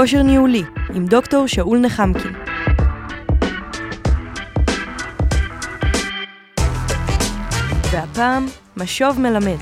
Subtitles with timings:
[0.00, 0.62] כושר ניהולי
[0.94, 2.32] עם דוקטור שאול נחמקין.
[7.92, 9.56] והפעם, משוב מלמד.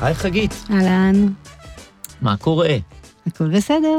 [0.00, 1.26] היי חגית, אהלן,
[2.22, 2.76] מה קורה?
[3.26, 3.98] הכל בסדר?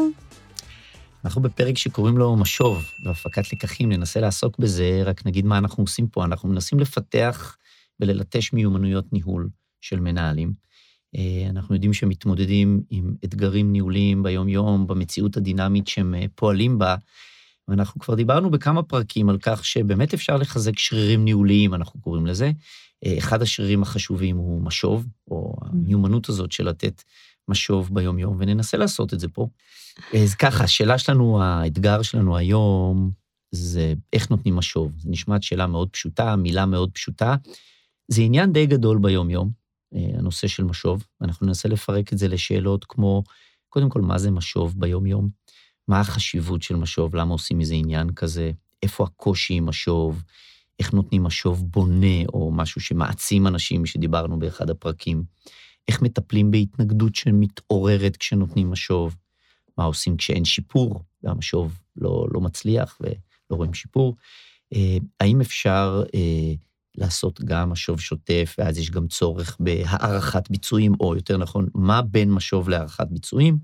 [1.25, 6.07] אנחנו בפרק שקוראים לו משוב, בהפקת לקחים, ננסה לעסוק בזה, רק נגיד מה אנחנו עושים
[6.07, 6.25] פה.
[6.25, 7.55] אנחנו מנסים לפתח
[7.99, 9.49] וללטש מיומנויות ניהול
[9.81, 10.53] של מנהלים.
[11.15, 16.95] אה, אנחנו יודעים שהם מתמודדים עם אתגרים ניהוליים ביום-יום, במציאות הדינמית שהם אה, פועלים בה,
[17.67, 22.51] ואנחנו כבר דיברנו בכמה פרקים על כך שבאמת אפשר לחזק שרירים ניהוליים, אנחנו קוראים לזה.
[23.05, 27.03] אה, אחד השרירים החשובים הוא משוב, או המיומנות הזאת של לתת
[27.47, 29.47] משוב ביום-יום, וננסה לעשות את זה פה.
[30.13, 33.11] אז ככה, השאלה שלנו, האתגר שלנו היום,
[33.51, 34.93] זה איך נותנים משוב.
[34.97, 37.35] זו נשמעת שאלה מאוד פשוטה, מילה מאוד פשוטה.
[38.09, 39.51] זה עניין די גדול ביום-יום,
[39.95, 41.03] אה, הנושא של משוב.
[41.21, 43.23] אנחנו ננסה לפרק את זה לשאלות כמו,
[43.69, 45.29] קודם כל, מה זה משוב ביום-יום?
[45.87, 47.15] מה החשיבות של משוב?
[47.15, 48.51] למה עושים מזה עניין כזה?
[48.83, 50.23] איפה הקושי עם משוב?
[50.79, 55.23] איך נותנים משוב בונה, או משהו שמעצים אנשים, שדיברנו באחד הפרקים?
[55.87, 59.15] איך מטפלים בהתנגדות שמתעוררת כשנותנים משוב?
[59.77, 64.15] מה עושים כשאין שיפור, והמשוב לא, לא מצליח ולא רואים שיפור?
[64.73, 66.53] אה, האם אפשר אה,
[66.95, 72.31] לעשות גם משוב שוטף, ואז יש גם צורך בהערכת ביצועים, או יותר נכון, מה בין
[72.31, 73.57] משוב להערכת ביצועים?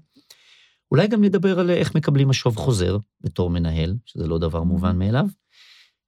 [0.92, 5.26] אולי גם נדבר על איך מקבלים משוב חוזר בתור מנהל, שזה לא דבר מובן מאליו,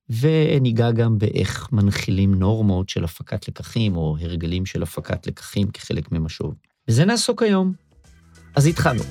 [0.10, 6.54] וניגע גם באיך מנחילים נורמות של הפקת לקחים, או הרגלים של הפקת לקחים כחלק ממשוב.
[6.88, 7.74] בזה נעסוק היום.
[8.56, 9.04] אז התחלנו.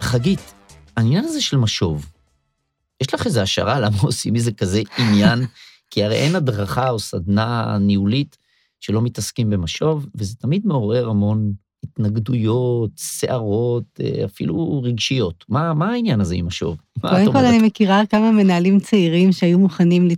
[0.00, 0.54] חגית,
[1.00, 2.06] העניין הזה של משוב,
[3.00, 5.46] יש לך איזו השערה למה עושים מזה כזה עניין?
[5.90, 8.36] כי הרי אין הדרכה או סדנה ניהולית
[8.80, 11.52] שלא מתעסקים במשוב, וזה תמיד מעורר המון
[11.84, 15.44] התנגדויות, סערות, אה, אפילו רגשיות.
[15.48, 16.76] מה, מה העניין הזה עם משוב?
[17.00, 20.08] קודם כל אני מכירה כמה מנהלים צעירים שהיו מוכנים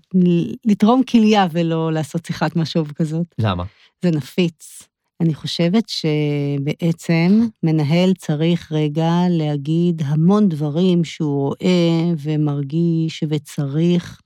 [0.64, 3.26] לתרום כליה ולא לעשות שיחת משוב כזאת.
[3.38, 3.64] למה?
[4.02, 4.82] זה נפיץ.
[5.20, 14.20] אני חושבת שבעצם מנהל צריך רגע להגיד המון דברים שהוא רואה ומרגיש וצריך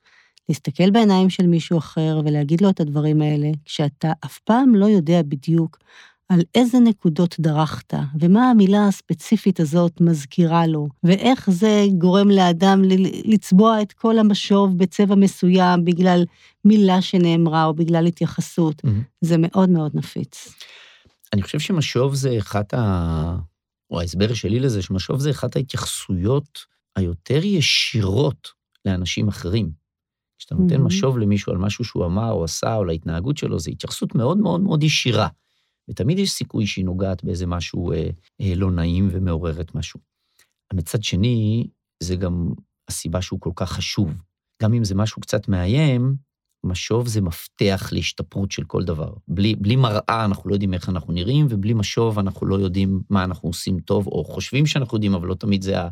[0.49, 5.21] להסתכל בעיניים של מישהו אחר ולהגיד לו את הדברים האלה, כשאתה אף פעם לא יודע
[5.21, 5.77] בדיוק
[6.29, 12.81] על איזה נקודות דרכת, ומה המילה הספציפית הזאת מזכירה לו, ואיך זה גורם לאדם
[13.25, 16.25] לצבוע את כל המשוב בצבע מסוים בגלל
[16.65, 18.81] מילה שנאמרה או בגלל התייחסות.
[18.85, 19.03] Mm-hmm.
[19.21, 20.53] זה מאוד מאוד נפיץ.
[21.33, 23.37] אני חושב שמשוב זה אחת ה...
[23.91, 26.59] או ההסבר שלי לזה, שמשוב זה אחת ההתייחסויות
[26.95, 28.47] היותר ישירות
[28.85, 29.71] לאנשים אחרים.
[30.39, 30.85] כשאתה נותן mm-hmm.
[30.85, 34.61] משוב למישהו על משהו שהוא אמר או עשה או להתנהגות שלו, זו התייחסות מאוד מאוד
[34.61, 35.27] מאוד ישירה.
[35.89, 38.09] ותמיד יש סיכוי שהיא נוגעת באיזה משהו אה,
[38.41, 39.99] אה, לא נעים ומעוררת משהו.
[40.73, 41.67] מצד שני,
[42.03, 42.49] זה גם
[42.89, 44.13] הסיבה שהוא כל כך חשוב.
[44.63, 46.15] גם אם זה משהו קצת מאיים,
[46.63, 49.13] משוב זה מפתח להשתפרות של כל דבר.
[49.27, 53.23] בלי, בלי מראה אנחנו לא יודעים איך אנחנו נראים, ובלי משוב אנחנו לא יודעים מה
[53.23, 55.89] אנחנו עושים טוב, או חושבים שאנחנו יודעים, אבל לא תמיד זה, ה,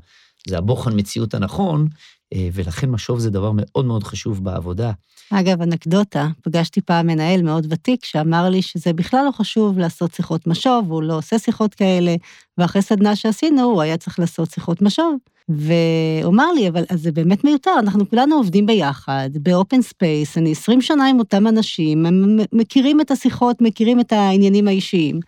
[0.48, 1.88] זה הבוחן מציאות הנכון,
[2.34, 4.92] ולכן משוב זה דבר מאוד מאוד חשוב בעבודה.
[5.32, 10.48] אגב, אנקדוטה, פגשתי פעם מנהל מאוד ותיק שאמר לי שזה בכלל לא חשוב לעשות שיחות
[10.48, 12.16] משוב, הוא לא עושה שיחות כאלה,
[12.58, 15.16] ואחרי סדנה שעשינו, הוא היה צריך לעשות שיחות משוב.
[15.50, 20.38] והוא אמר לי, אבל אז זה באמת מיותר, אנחנו כולנו עובדים ביחד, ב open space,
[20.38, 25.20] אני 20 שנה עם אותם אנשים, הם מכירים את השיחות, מכירים את העניינים האישיים.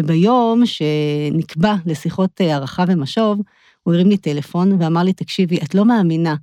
[0.00, 3.40] וביום שנקבע לשיחות הערכה ומשוב,
[3.82, 6.34] הוא הרים לי טלפון ואמר לי, תקשיבי, את לא מאמינה.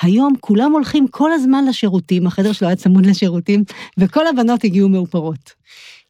[0.00, 3.64] היום כולם הולכים כל הזמן לשירותים, החדר שלו היה צמוד לשירותים,
[3.98, 5.52] וכל הבנות הגיעו מאופרות.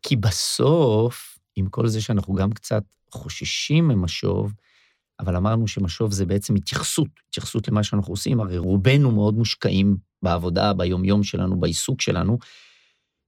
[0.03, 2.83] כי בסוף, עם כל זה שאנחנו גם קצת
[3.13, 4.53] חוששים ממשוב,
[5.21, 10.73] אבל אמרנו שמשוב זה בעצם התייחסות, התייחסות למה שאנחנו עושים, הרי רובנו מאוד מושקעים בעבודה,
[10.73, 12.39] ביומיום שלנו, בעיסוק שלנו,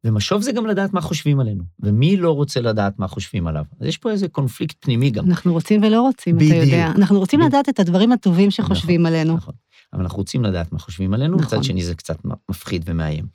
[0.04, 3.64] ומשוב זה גם לדעת מה חושבים עלינו, ומי לא רוצה לדעת מה חושבים עליו.
[3.80, 5.26] אז יש פה איזה קונפליקט פנימי גם.
[5.26, 6.52] אנחנו רוצים ולא רוצים, בדיוק.
[6.52, 6.92] אתה יודע.
[6.96, 7.54] אנחנו רוצים בדיוק.
[7.54, 9.36] לדעת את הדברים הטובים שחושבים נכון, עלינו.
[9.36, 9.54] נכון,
[9.92, 11.58] אבל אנחנו רוצים לדעת מה חושבים עלינו, נכון.
[11.58, 12.18] מצד שני זה קצת
[12.48, 13.26] מפחיד ומאיים.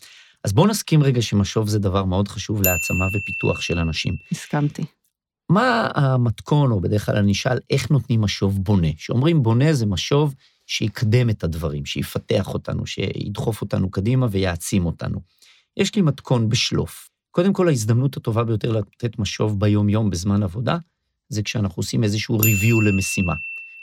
[0.43, 4.13] אז בואו נסכים רגע שמשוב זה דבר מאוד חשוב להעצמה ופיתוח של אנשים.
[4.31, 4.83] הסכמתי.
[5.49, 8.87] מה המתכון, או בדרך כלל אני אשאל, איך נותנים משוב בונה?
[8.97, 10.35] שאומרים בונה זה משוב
[10.67, 15.19] שיקדם את הדברים, שיפתח אותנו, שידחוף אותנו קדימה ויעצים אותנו.
[15.77, 17.09] יש לי מתכון בשלוף.
[17.31, 20.77] קודם כל, ההזדמנות הטובה ביותר לתת משוב ביום-יום בזמן עבודה,
[21.29, 23.33] זה כשאנחנו עושים איזשהו review למשימה,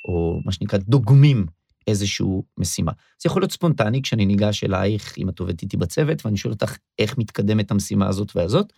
[0.05, 1.47] או מה שנקרא דוגמים
[1.87, 2.27] איזושהי
[2.59, 2.93] משימה.
[3.23, 6.77] זה יכול להיות ספונטני כשאני ניגש אלייך, אם את עובדת איתי בצוות, ואני שואל אותך
[6.99, 8.73] איך מתקדמת המשימה הזאת והזאת.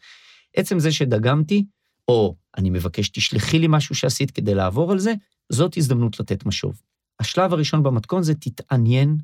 [0.56, 1.64] עצם זה שדגמתי,
[2.08, 5.14] או אני מבקש, תשלחי לי משהו שעשית כדי לעבור על זה,
[5.52, 6.80] זאת הזדמנות לתת משוב.
[7.20, 9.16] השלב הראשון במתכון זה תתעניין,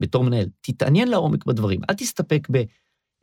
[0.00, 1.80] בתור מנהל, תתעניין לעומק בדברים.
[1.90, 2.62] אל תסתפק ב...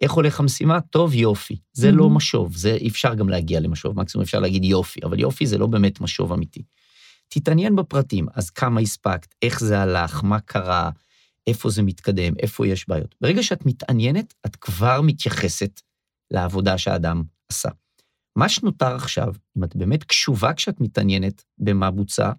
[0.01, 0.81] איך הולך המשימה?
[0.81, 1.55] טוב, יופי.
[1.73, 5.57] זה לא משוב, זה אפשר גם להגיע למשוב, מקסימום אפשר להגיד יופי, אבל יופי זה
[5.57, 6.63] לא באמת משוב אמיתי.
[7.29, 10.89] תתעניין בפרטים, אז כמה הספקת, איך זה הלך, מה קרה,
[11.47, 13.15] איפה זה מתקדם, איפה יש בעיות.
[13.21, 15.81] ברגע שאת מתעניינת, את כבר מתייחסת
[16.31, 17.69] לעבודה שהאדם עשה.
[18.35, 22.31] מה שנותר עכשיו, אם את באמת קשובה כשאת מתעניינת במה בוצע,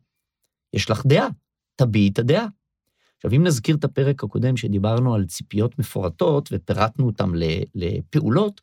[0.74, 1.28] יש לך דעה,
[1.76, 2.46] תביעי את הדעה.
[3.18, 7.30] עכשיו, אם נזכיר את הפרק הקודם שדיברנו על ציפיות מפורטות ופירטנו אותן
[7.74, 8.60] לפעולות,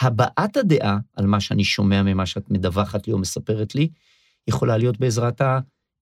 [0.00, 3.88] הבעת הדעה על מה שאני שומע ממה שאת מדווחת לי או מספרת לי,
[4.48, 5.40] יכולה להיות בעזרת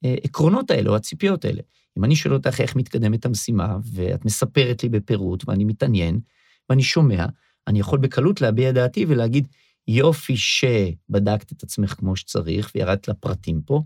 [0.04, 1.60] העקרונות האלה או הציפיות האלה.
[1.98, 6.20] אם אני שואל אותך איך מתקדמת המשימה, ואת מספרת לי בפירוט, ואני מתעניין,
[6.70, 7.26] ואני שומע,
[7.66, 9.48] אני יכול בקלות להביע דעתי ולהגיד,
[9.88, 13.82] יופי שבדקת את עצמך כמו שצריך וירדת לפרטים פה,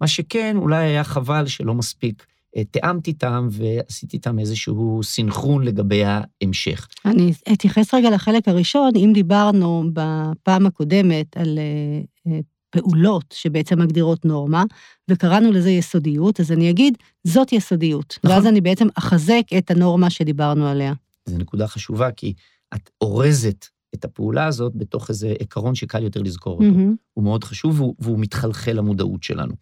[0.00, 2.26] מה שכן, אולי היה חבל שלא מספיק
[2.70, 6.88] תיאמתי איתם ועשיתי איתם איזשהו סינכרון לגבי ההמשך.
[7.04, 12.40] אני אתייחס רגע לחלק הראשון, אם דיברנו בפעם הקודמת על אה, אה,
[12.70, 14.64] פעולות שבעצם מגדירות נורמה,
[15.10, 18.18] וקראנו לזה יסודיות, אז אני אגיד, זאת יסודיות.
[18.24, 18.36] נכון.
[18.36, 20.92] ואז אני בעצם אחזק את הנורמה שדיברנו עליה.
[21.26, 22.34] זו נקודה חשובה, כי
[22.74, 26.64] את אורזת את הפעולה הזאת בתוך איזה עיקרון שקל יותר לזכור אותו.
[26.64, 26.96] Mm-hmm.
[27.12, 29.54] הוא מאוד חשוב והוא, והוא מתחלחל למודעות שלנו.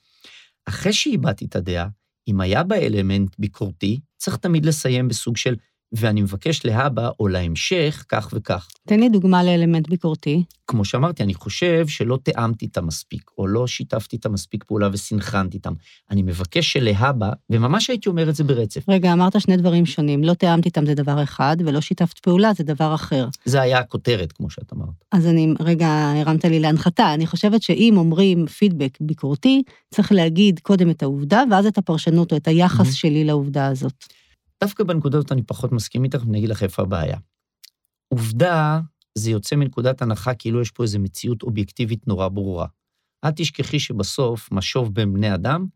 [0.67, 1.89] אחרי שאיבדתי את הדעה,
[2.29, 5.57] אם היה בה אלמנט ביקורתי, צריך תמיד לסיים בסוג של
[5.93, 8.69] ואני מבקש להבא או להמשך כך וכך.
[8.89, 10.43] תן לי דוגמה לאלמנט ביקורתי.
[10.67, 15.57] כמו שאמרתי, אני חושב שלא תיאמתי איתם מספיק, או לא שיתפתי איתם מספיק פעולה וסינכרנתי
[15.57, 15.73] איתם.
[16.11, 18.89] אני מבקש שלהבא, וממש הייתי אומר את זה ברצף.
[18.89, 20.25] רגע, אמרת שני דברים שונים.
[20.25, 23.29] לא תיאמתי איתם זה דבר אחד, ולא שיתפת פעולה זה דבר אחר.
[23.45, 25.05] זה היה הכותרת, כמו שאת אמרת.
[25.13, 27.15] אז אני, רגע, הרמת לי להנחתה.
[27.15, 32.37] אני חושבת שאם אומרים פידבק ביקורתי, צריך להגיד קודם את העובדה, ואז את הפרשנות או
[32.37, 32.97] את היחס mm-hmm.
[32.97, 34.05] שלי לעובדה הזאת.
[34.63, 37.19] דווקא בנקודה הזאת אני פחות מסכים איתך, ואני אגיד לך איפה הבעיה.
[38.09, 38.81] עובדה,
[39.19, 42.67] זה יוצא מנקודת הנחה כאילו יש פה איזו מציאות אובייקטיבית נורא ברורה.
[43.25, 45.67] אל תשכחי שבסוף משוב בין בני אדם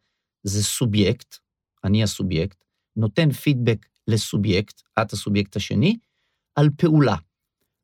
[0.42, 1.36] זה סובייקט,
[1.84, 2.64] אני הסובייקט,
[2.96, 5.98] נותן פידבק לסובייקט, את הסובייקט השני,
[6.54, 7.16] על פעולה.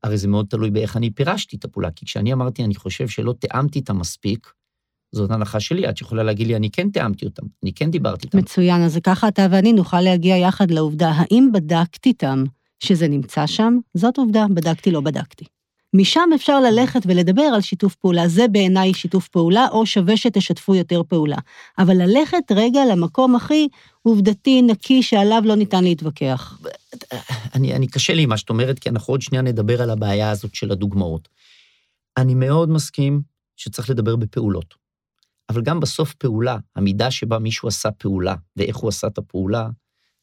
[0.03, 3.35] הרי זה מאוד תלוי באיך אני פירשתי את הפעולה, כי כשאני אמרתי, אני חושב שלא
[3.41, 4.53] תיאמתי את המספיק,
[5.13, 8.39] זאת הנחה שלי, את יכולה להגיד לי, אני כן תיאמתי אותם, אני כן דיברתי איתם.
[8.39, 12.45] מצוין, אז ככה אתה ואני נוכל להגיע יחד לעובדה, האם בדקתי איתם
[12.81, 13.79] שזה נמצא שם?
[13.95, 15.45] זאת עובדה, בדקתי, לא בדקתי.
[15.95, 21.03] משם אפשר ללכת ולדבר על שיתוף פעולה, זה בעיניי שיתוף פעולה, או שווה שתשתפו יותר
[21.09, 21.37] פעולה.
[21.79, 23.69] אבל ללכת רגע למקום הכי
[24.03, 26.59] עובדתי, נקי, שעליו לא ניתן להתווכח.
[27.55, 30.55] אני, אני קשה לי מה שאת אומרת, כי אנחנו עוד שנייה נדבר על הבעיה הזאת
[30.55, 31.29] של הדוגמאות.
[32.17, 33.23] אני מאוד מסכים
[33.57, 34.82] שצריך לדבר בפעולות.
[35.49, 39.69] אבל גם בסוף פעולה, המידה שבה מישהו עשה פעולה ואיך הוא עשה את הפעולה,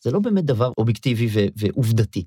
[0.03, 2.23] זה לא באמת דבר אובייקטיבי ו- ועובדתי.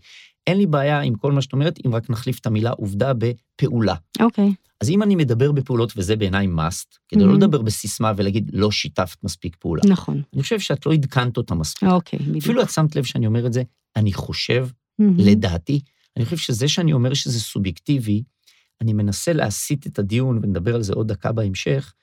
[0.46, 3.94] אין לי בעיה עם כל מה שאת אומרת, אם רק נחליף את המילה עובדה בפעולה.
[4.20, 4.48] אוקיי.
[4.48, 4.72] Okay.
[4.80, 7.26] אז אם אני מדבר בפעולות, וזה בעיניי must, כדי mm-hmm.
[7.26, 9.82] לא לדבר בסיסמה ולהגיד, לא שיתפת מספיק פעולה.
[9.88, 10.22] נכון.
[10.34, 11.88] אני חושב שאת לא עדכנת אותה מספיק.
[11.88, 12.44] אוקיי, okay, בדיוק.
[12.44, 13.62] אפילו את שמת לב שאני אומר את זה,
[13.96, 15.04] אני חושב, mm-hmm.
[15.18, 15.80] לדעתי,
[16.16, 18.22] אני חושב שזה שאני אומר שזה סובייקטיבי,
[18.80, 21.94] אני מנסה להסיט את הדיון, ונדבר על זה עוד דקה בהמשך,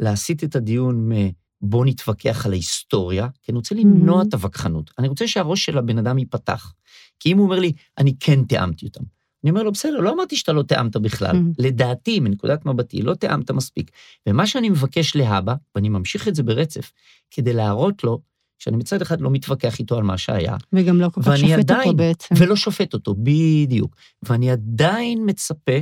[0.00, 4.28] להסיט את הדיון מבוא נתווכח על ההיסטוריה, כי אני רוצה למנוע mm-hmm.
[4.28, 4.90] את הווכחנות.
[4.98, 6.72] אני רוצה שהראש של הבן אדם ייפתח.
[7.20, 9.02] כי אם הוא אומר לי, אני כן תיאמתי אותם.
[9.44, 11.36] אני אומר לו, בסדר, לא אמרתי שאתה לא תיאמת בכלל.
[11.36, 11.54] Mm-hmm.
[11.58, 13.90] לדעתי, מנקודת מבטי, לא תיאמת מספיק.
[14.28, 16.92] ומה שאני מבקש להבא, ואני ממשיך את זה ברצף,
[17.30, 18.20] כדי להראות לו
[18.58, 20.56] שאני מצד אחד לא מתווכח איתו על מה שהיה.
[20.72, 22.34] וגם לא כל כך שופט עדיין, אותו בעצם.
[22.38, 23.96] ולא שופט אותו, בדיוק.
[24.22, 25.78] ואני עדיין מצפה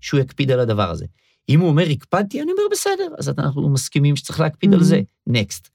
[0.00, 1.06] שהוא יקפיד על הדבר הזה.
[1.48, 4.76] אם הוא אומר, הקפדתי, אני אומר, בסדר, אז אנחנו מסכימים שצריך להקפיד mm-hmm.
[4.76, 5.00] על זה.
[5.26, 5.68] נקסט.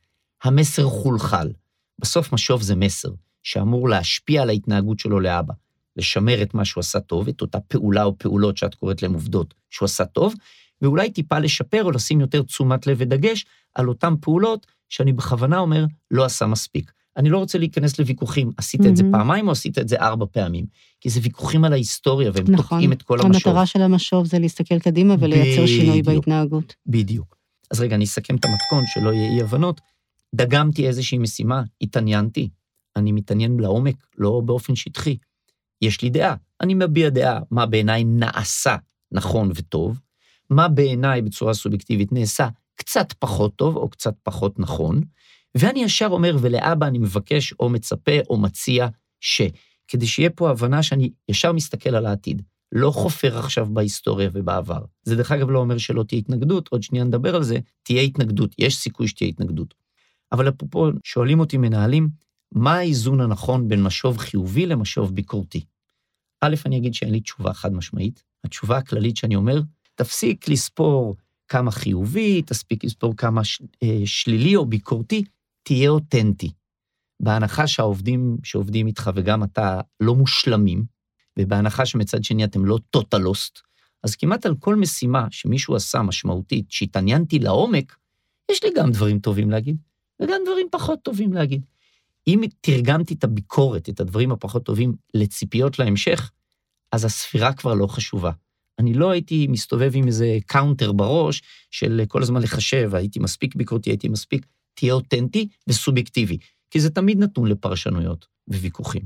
[0.43, 1.51] המסר חולחל.
[1.99, 3.09] בסוף משוב זה מסר
[3.43, 5.53] שאמור להשפיע על ההתנהגות שלו לאבא.
[5.97, 9.53] לשמר את מה שהוא עשה טוב, את אותה פעולה או פעולות שאת קוראת להן עובדות
[9.69, 10.33] שהוא עשה טוב,
[10.81, 15.85] ואולי טיפה לשפר או לשים יותר תשומת לב ודגש על אותן פעולות שאני בכוונה אומר,
[16.11, 16.91] לא עשה מספיק.
[17.17, 18.87] אני לא רוצה להיכנס לוויכוחים, עשית mm-hmm.
[18.87, 20.65] את זה פעמיים או עשית את זה ארבע פעמים?
[21.01, 22.55] כי זה ויכוחים על ההיסטוריה, והם נכון.
[22.55, 23.47] תוקעים את כל המשוב.
[23.47, 26.75] המטרה של המשוב זה להסתכל קדימה ולייצר שינוי בהתנהגות.
[26.87, 27.37] בדיוק.
[27.71, 29.81] אז רגע, אני אסכם את המתכון, שלא יהיה אי-הבנות.
[30.35, 32.49] דגמתי איזושהי משימה, התעניינתי.
[32.95, 35.17] אני מתעניין לעומק, לא באופן שטחי.
[35.81, 38.75] יש לי דעה, אני מביע דעה מה בעיניי נעשה
[39.11, 39.99] נכון וטוב,
[40.49, 45.01] מה בעיניי בצורה סובייקטיבית נעשה קצת פחות טוב או קצת פחות נכון,
[45.57, 48.87] ואני ישר אומר, ולאבא אני מבקש או מצפה או מציע
[49.19, 49.41] ש...
[49.91, 52.41] כדי שיהיה פה הבנה שאני ישר מסתכל על העתיד,
[52.71, 54.85] לא חופר עכשיו בהיסטוריה ובעבר.
[55.03, 58.55] זה דרך אגב לא אומר שלא תהיה התנגדות, עוד שנייה נדבר על זה, תהיה התנגדות,
[58.57, 59.73] יש סיכוי שתהיה התנגדות.
[60.31, 62.09] אבל אפרופו, שואלים אותי מנהלים,
[62.51, 65.65] מה האיזון הנכון בין משוב חיובי למשוב ביקורתי?
[66.41, 68.23] א', אני אגיד שאין לי תשובה חד משמעית.
[68.43, 69.61] התשובה הכללית שאני אומר,
[69.95, 71.15] תפסיק לספור
[71.47, 75.23] כמה חיובי, תספיק לספור כמה ש, אה, שלילי או ביקורתי,
[75.63, 76.51] תהיה אותנטי.
[77.19, 80.85] בהנחה שהעובדים שעובדים איתך וגם אתה לא מושלמים,
[81.39, 83.59] ובהנחה שמצד שני אתם לא טוטלוסט,
[84.03, 87.95] אז כמעט על כל משימה שמישהו עשה משמעותית, שהתעניינתי לעומק,
[88.51, 89.77] יש לי גם דברים טובים להגיד,
[90.21, 91.65] וגם דברים פחות טובים להגיד.
[92.27, 96.31] אם תרגמתי את הביקורת, את הדברים הפחות טובים, לציפיות להמשך,
[96.91, 98.31] אז הספירה כבר לא חשובה.
[98.79, 101.41] אני לא הייתי מסתובב עם איזה counter בראש
[101.71, 104.45] של כל הזמן לחשב, הייתי מספיק ביקורתי, הייתי מספיק,
[104.81, 106.37] תהיה אותנטי וסובייקטיבי,
[106.71, 109.01] כי זה תמיד נתון לפרשנויות וויכוחים.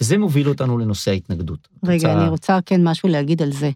[0.00, 1.68] וזה מוביל אותנו לנושא ההתנגדות.
[1.84, 2.20] רגע, רוצה...
[2.20, 3.70] אני רוצה כן משהו להגיד על זה.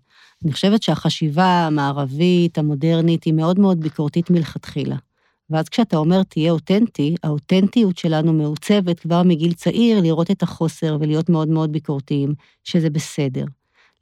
[0.45, 4.97] אני חושבת שהחשיבה המערבית, המודרנית, היא מאוד מאוד ביקורתית מלכתחילה.
[5.51, 11.29] ואז כשאתה אומר תהיה אותנטי, האותנטיות שלנו מעוצבת כבר מגיל צעיר לראות את החוסר ולהיות
[11.29, 13.45] מאוד מאוד ביקורתיים, שזה בסדר.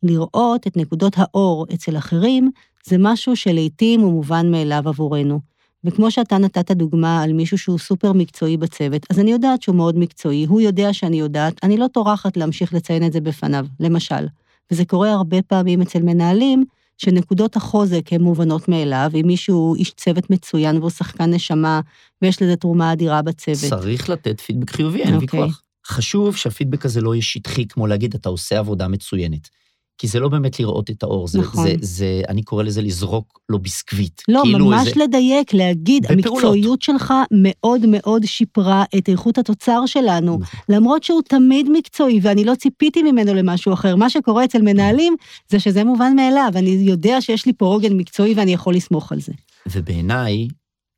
[0.02, 2.50] לראות את נקודות האור אצל אחרים,
[2.86, 5.40] זה משהו שלעיתים הוא מובן מאליו עבורנו.
[5.84, 9.98] וכמו שאתה נתת דוגמה על מישהו שהוא סופר מקצועי בצוות, אז אני יודעת שהוא מאוד
[9.98, 14.26] מקצועי, הוא יודע שאני יודעת, אני לא טורחת להמשיך לציין את זה בפניו, למשל.
[14.70, 16.64] וזה קורה הרבה פעמים אצל מנהלים,
[16.98, 21.80] שנקודות החוזק הן מובנות מאליו, אם מישהו איש צוות מצוין והוא שחקן נשמה,
[22.22, 23.70] ויש לזה תרומה אדירה בצוות.
[23.70, 25.22] צריך לתת פידבק חיובי, אין okay.
[25.22, 25.40] אוקיי.
[25.40, 25.62] ויכוח.
[25.86, 29.48] חשוב שהפידבק הזה לא יהיה שטחי, כמו להגיד, אתה עושה עבודה מצוינת.
[29.98, 31.64] כי זה לא באמת לראות את האור, זה, נכון.
[31.66, 34.22] זה, זה, אני קורא לזה לזרוק לו ביסקוויט.
[34.28, 35.04] לא, כאילו ממש איזה...
[35.04, 36.26] לדייק, להגיד, בפעולות.
[36.26, 40.60] המקצועיות שלך מאוד מאוד שיפרה את איכות התוצר שלנו, נכון.
[40.68, 43.96] למרות שהוא תמיד מקצועי, ואני לא ציפיתי ממנו למשהו אחר.
[43.96, 45.16] מה שקורה אצל מנהלים,
[45.48, 49.20] זה שזה מובן מאליו, אני יודע שיש לי פה עוגן מקצועי ואני יכול לסמוך על
[49.20, 49.32] זה.
[49.72, 50.48] ובעיניי,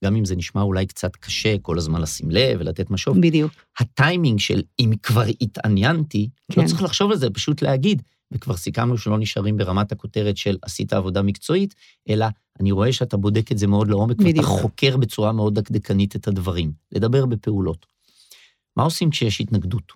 [0.05, 3.53] גם אם זה נשמע אולי קצת קשה כל הזמן לשים לב ולתת משוב, בדיוק.
[3.81, 6.63] הטיימינג של אם כבר התעניינתי, לא כן.
[6.63, 8.03] לא צריך לחשוב על זה, פשוט להגיד,
[8.33, 11.75] וכבר סיכמנו שלא נשארים ברמת הכותרת של עשית עבודה מקצועית,
[12.09, 12.27] אלא
[12.61, 14.37] אני רואה שאתה בודק את זה מאוד לעומק, בדיוק.
[14.37, 16.73] ואתה חוקר בצורה מאוד דקדקנית את הדברים.
[16.93, 17.87] לדבר בפעולות.
[18.77, 19.93] מה עושים כשיש התנגדות?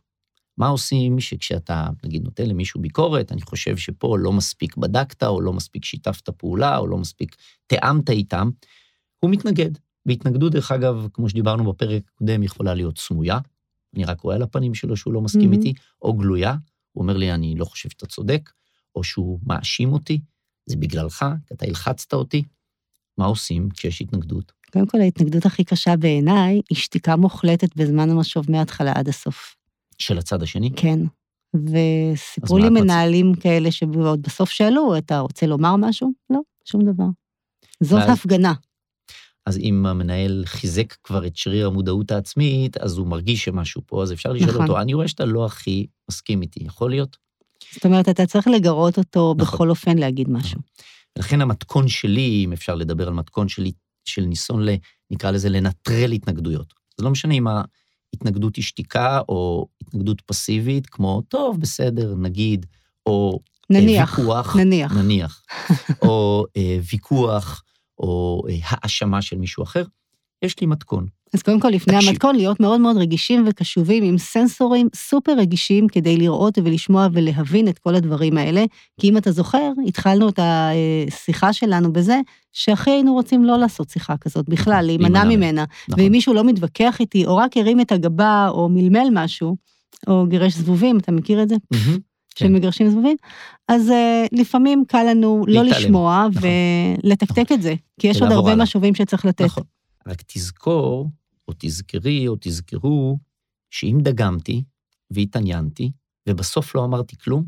[0.58, 5.52] מה עושים שכשאתה, נגיד, נותן למישהו ביקורת, אני חושב שפה לא מספיק בדקת, או לא
[5.52, 7.36] מספיק שיתפת פעולה, או לא מספיק
[7.66, 8.50] תיאמת איתם,
[9.20, 9.70] הוא מתנגד.
[10.06, 13.38] והתנגדות, דרך אגב, כמו שדיברנו בפרק הקודם, יכולה להיות סמויה,
[13.94, 15.56] אני רק רואה על הפנים שלו שהוא לא מסכים mm-hmm.
[15.56, 15.72] איתי,
[16.02, 16.54] או גלויה,
[16.94, 18.50] הוא אומר לי, אני לא חושב שאתה צודק,
[18.96, 20.20] או שהוא מאשים אותי,
[20.66, 22.42] זה בגללך, כי אתה הלחצת אותי.
[23.18, 24.52] מה עושים כשיש התנגדות?
[24.72, 29.56] קודם כל, ההתנגדות הכי קשה בעיניי היא שתיקה מוחלטת בזמן המשוב מההתחלה עד הסוף.
[29.98, 30.70] של הצד השני?
[30.76, 31.00] כן.
[31.54, 33.38] וסיפרו לי מנהלים רוצ...
[33.38, 36.12] כאלה שעוד בסוף שאלו, אתה רוצה לומר משהו?
[36.30, 37.06] לא, שום דבר.
[37.80, 38.18] זאת ואז...
[38.18, 38.52] הפגנה.
[39.46, 44.12] אז אם המנהל חיזק כבר את שריר המודעות העצמית, אז הוא מרגיש שמשהו פה, אז
[44.12, 44.62] אפשר לשאול נכון.
[44.62, 47.16] אותו, אני רואה שאתה לא הכי מסכים איתי, יכול להיות?
[47.74, 49.54] זאת אומרת, אתה צריך לגרות אותו נכון.
[49.54, 50.60] בכל אופן להגיד משהו.
[51.18, 53.72] לכן המתכון שלי, אם אפשר לדבר על מתכון שלי,
[54.04, 54.70] של ניסיון, ל,
[55.10, 56.74] נקרא לזה, לנטרל התנגדויות.
[56.98, 62.66] זה לא משנה אם ההתנגדות היא שתיקה או התנגדות פסיבית, כמו, טוב, בסדר, נגיד,
[63.06, 63.40] או
[63.72, 64.56] אה, נניח, ויכוח.
[64.56, 64.92] נניח.
[64.92, 65.42] נניח.
[66.02, 67.62] או אה, ויכוח,
[67.98, 69.84] או אה, האשמה של מישהו אחר,
[70.42, 71.06] יש לי מתכון.
[71.34, 72.08] אז קודם כל, לפני תקשיב.
[72.08, 77.78] המתכון, להיות מאוד מאוד רגישים וקשובים עם סנסורים סופר רגישים כדי לראות ולשמוע ולהבין את
[77.78, 78.64] כל הדברים האלה.
[79.00, 82.20] כי אם אתה זוכר, התחלנו את השיחה שלנו בזה,
[82.52, 85.64] שהכי היינו רוצים לא לעשות שיחה כזאת בכלל, נכון, להימנע ממנה.
[85.88, 86.04] נכון.
[86.04, 89.56] ואם מישהו לא מתווכח איתי, או רק הרים את הגבה, או מלמל משהו,
[90.06, 91.54] או גירש זבובים, אתה מכיר את זה?
[91.54, 91.98] Mm-hmm.
[92.34, 92.46] כן.
[92.46, 93.16] שמגרשים זבובים,
[93.68, 93.92] אז uh,
[94.32, 96.50] לפעמים קל לנו לא לשמוע נכון.
[97.04, 99.44] ולתקתק את זה, כי יש עוד הרבה משובים שצריך לתת.
[99.44, 99.64] נכון.
[100.06, 101.10] רק תזכור,
[101.48, 103.18] או תזכרי, או תזכרו,
[103.70, 104.62] שאם דגמתי
[105.10, 105.92] והתעניינתי,
[106.28, 107.44] ובסוף לא אמרתי כלום,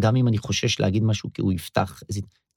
[0.00, 2.02] גם אם אני חושש להגיד משהו כי הוא יפתח,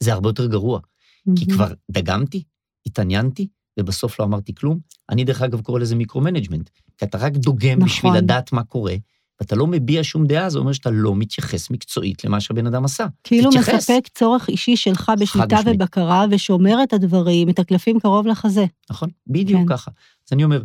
[0.04, 0.80] זה הרבה יותר גרוע.
[0.80, 1.40] Mm-hmm.
[1.40, 2.44] כי כבר דגמתי,
[2.86, 3.48] התעניינתי,
[3.80, 4.80] ובסוף לא אמרתי כלום.
[5.10, 7.86] אני, דרך אגב, קורא לזה micro-management, כי אתה רק דוגם נכון.
[7.86, 8.96] בשביל לדעת מה קורה,
[9.40, 13.06] ואתה לא מביע שום דעה, זה אומר שאתה לא מתייחס מקצועית למה שהבן אדם עשה.
[13.24, 13.74] כאילו תתייחס.
[13.74, 18.66] מספק צורך אישי שלך בשליטה ובקרה, ושומר את הדברים, את הקלפים קרוב לחזה.
[18.90, 19.68] נכון, בדיוק כן.
[19.68, 19.92] ככה.
[20.28, 20.64] אז אני אומר,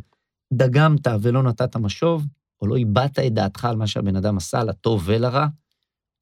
[0.53, 2.27] דגמת ולא נתת משוב,
[2.61, 5.47] או לא הבעת את דעתך על מה שהבן אדם עשה, לטוב ולרע,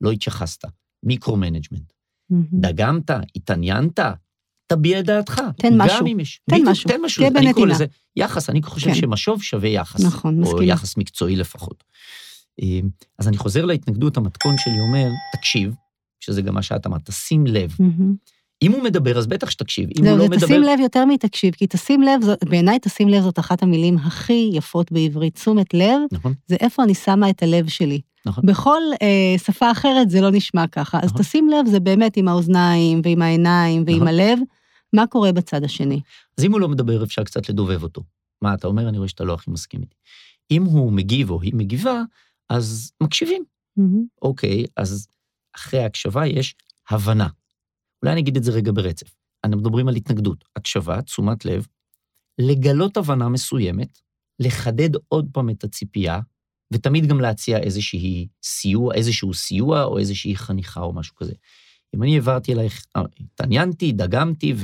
[0.01, 0.65] לא התייחסת.
[1.03, 1.93] micro-management.
[2.33, 2.35] Mm-hmm.
[2.53, 4.01] דגמת, התעניינת,
[4.67, 5.41] תביע את דעתך.
[5.57, 5.99] תן משהו.
[5.99, 6.41] גם אם יש.
[6.51, 6.91] תן בדיוק, משהו.
[6.91, 7.29] תן משהו.
[7.29, 7.75] תהיה אני קורא בנתינה.
[7.75, 8.95] לזה יחס, אני חושב כן.
[8.95, 10.01] שמשוב שווה יחס.
[10.01, 10.65] נכון, או מסכימה.
[10.65, 11.85] יחס מקצועי לפחות.
[12.63, 12.81] אה,
[13.19, 15.75] אז אני חוזר להתנגדות, המתכון שלי אומר, תקשיב,
[16.21, 17.77] שזה גם מה שאת אמרת, תשים לב.
[18.63, 19.89] אם הוא מדבר, אז בטח שתקשיב.
[19.99, 20.47] אם זהו, הוא לא מדבר...
[20.47, 24.93] תשים לב יותר מתקשיב, כי תשים לב, בעיניי תשים לב זאת אחת המילים הכי יפות
[24.93, 25.35] בעברית.
[25.35, 28.01] תשומת לב, נכון, זה איפה אני שמה את הלב שלי.
[28.27, 28.47] נכון.
[28.47, 30.99] בכל אה, שפה אחרת זה לא נשמע ככה.
[31.03, 31.23] אז נכון.
[31.23, 34.09] תשים לב, זה באמת עם האוזניים ועם העיניים ועם נכון.
[34.09, 34.39] הלב,
[34.93, 36.01] מה קורה בצד השני.
[36.39, 38.03] אז אם הוא לא מדבר, אפשר קצת לדובב אותו.
[38.43, 38.89] מה אתה אומר?
[38.89, 39.95] אני רואה שאתה לא הכי מסכים איתי.
[40.51, 42.03] אם הוא מגיב או היא מגיבה,
[42.51, 43.45] אז מקשיבים.
[43.77, 44.05] מהמם.
[44.23, 45.07] אוקיי, אז
[45.57, 46.55] אחרי ההקשבה יש
[46.91, 47.29] הבנה.
[48.03, 49.15] אולי אני אגיד את זה רגע ברצף.
[49.45, 51.67] אנחנו מדברים על התנגדות, הקשבה, תשומת לב,
[52.39, 53.99] לגלות הבנה מסוימת,
[54.39, 56.21] לחדד עוד פעם את הציפייה,
[56.73, 61.33] ותמיד גם להציע איזושהי סיוע, איזשהו סיוע או איזושהי חניכה או משהו כזה.
[61.95, 64.55] אם אני העברתי אלייך, אה, התעניינתי, דגמתי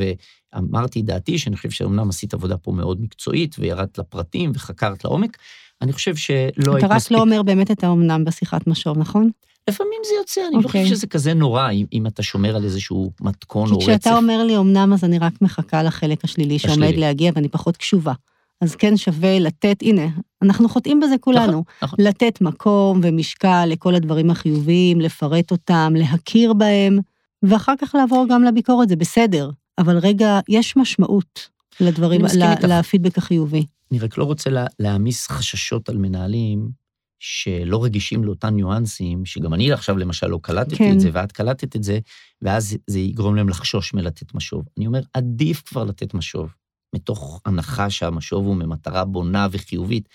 [0.56, 5.36] ואמרתי את דעתי, שאני חושב שאומנם עשית עבודה פה מאוד מקצועית, וירדת לפרטים וחקרת לעומק,
[5.82, 7.12] אני חושב שלא היית אתה רק מספיק...
[7.12, 9.30] לא אומר באמת את האומנם בשיחת משוב, נכון?
[9.70, 10.82] לפעמים זה יוצא, אני לא אוקיי.
[10.82, 13.88] חושב שזה כזה נורא, אם, אם אתה שומר על איזשהו מתכון כי או רצף.
[13.88, 17.00] כשאתה אומר לי אומנם, אז אני רק מחכה לחלק השלילי שעומד השלילי.
[17.00, 18.12] להגיע, ואני פחות קשובה.
[18.60, 20.06] אז כן שווה לתת, הנה,
[20.42, 21.64] אנחנו חוטאים בזה כולנו.
[21.82, 21.98] נכון.
[22.04, 26.98] לתת מקום ומשקל לכל הדברים החיוביים, לפרט אותם, להכיר בהם,
[27.42, 29.50] ואחר כך לעבור גם לביקורת, זה בסדר.
[29.78, 31.49] אבל רגע, יש משמעות
[31.80, 32.66] לדברים, ל-.
[32.68, 33.66] לפידבק החיובי.
[33.90, 36.71] אני רק לא רוצה לה, להעמיס חששות על מנהלים
[37.18, 40.92] שלא רגישים לאותן ניואנסים, שגם אני עכשיו למשל לא קלטתי כן.
[40.92, 41.99] את זה, ואת קלטת את זה,
[42.42, 44.64] ואז זה יגרום להם לחשוש מלתת משוב.
[44.78, 46.49] אני אומר, עדיף כבר לתת משוב,
[46.95, 50.09] מתוך הנחה שהמשוב הוא ממטרה בונה וחיובית,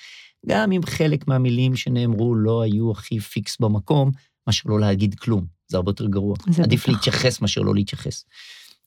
[0.47, 4.11] גם אם חלק מהמילים שנאמרו לא היו הכי פיקס במקום,
[4.47, 5.45] מאשר לא להגיד כלום.
[5.67, 6.35] זה הרבה יותר גרוע.
[6.63, 6.89] עדיף בטח.
[6.89, 8.25] להתייחס מאשר לא להתייחס.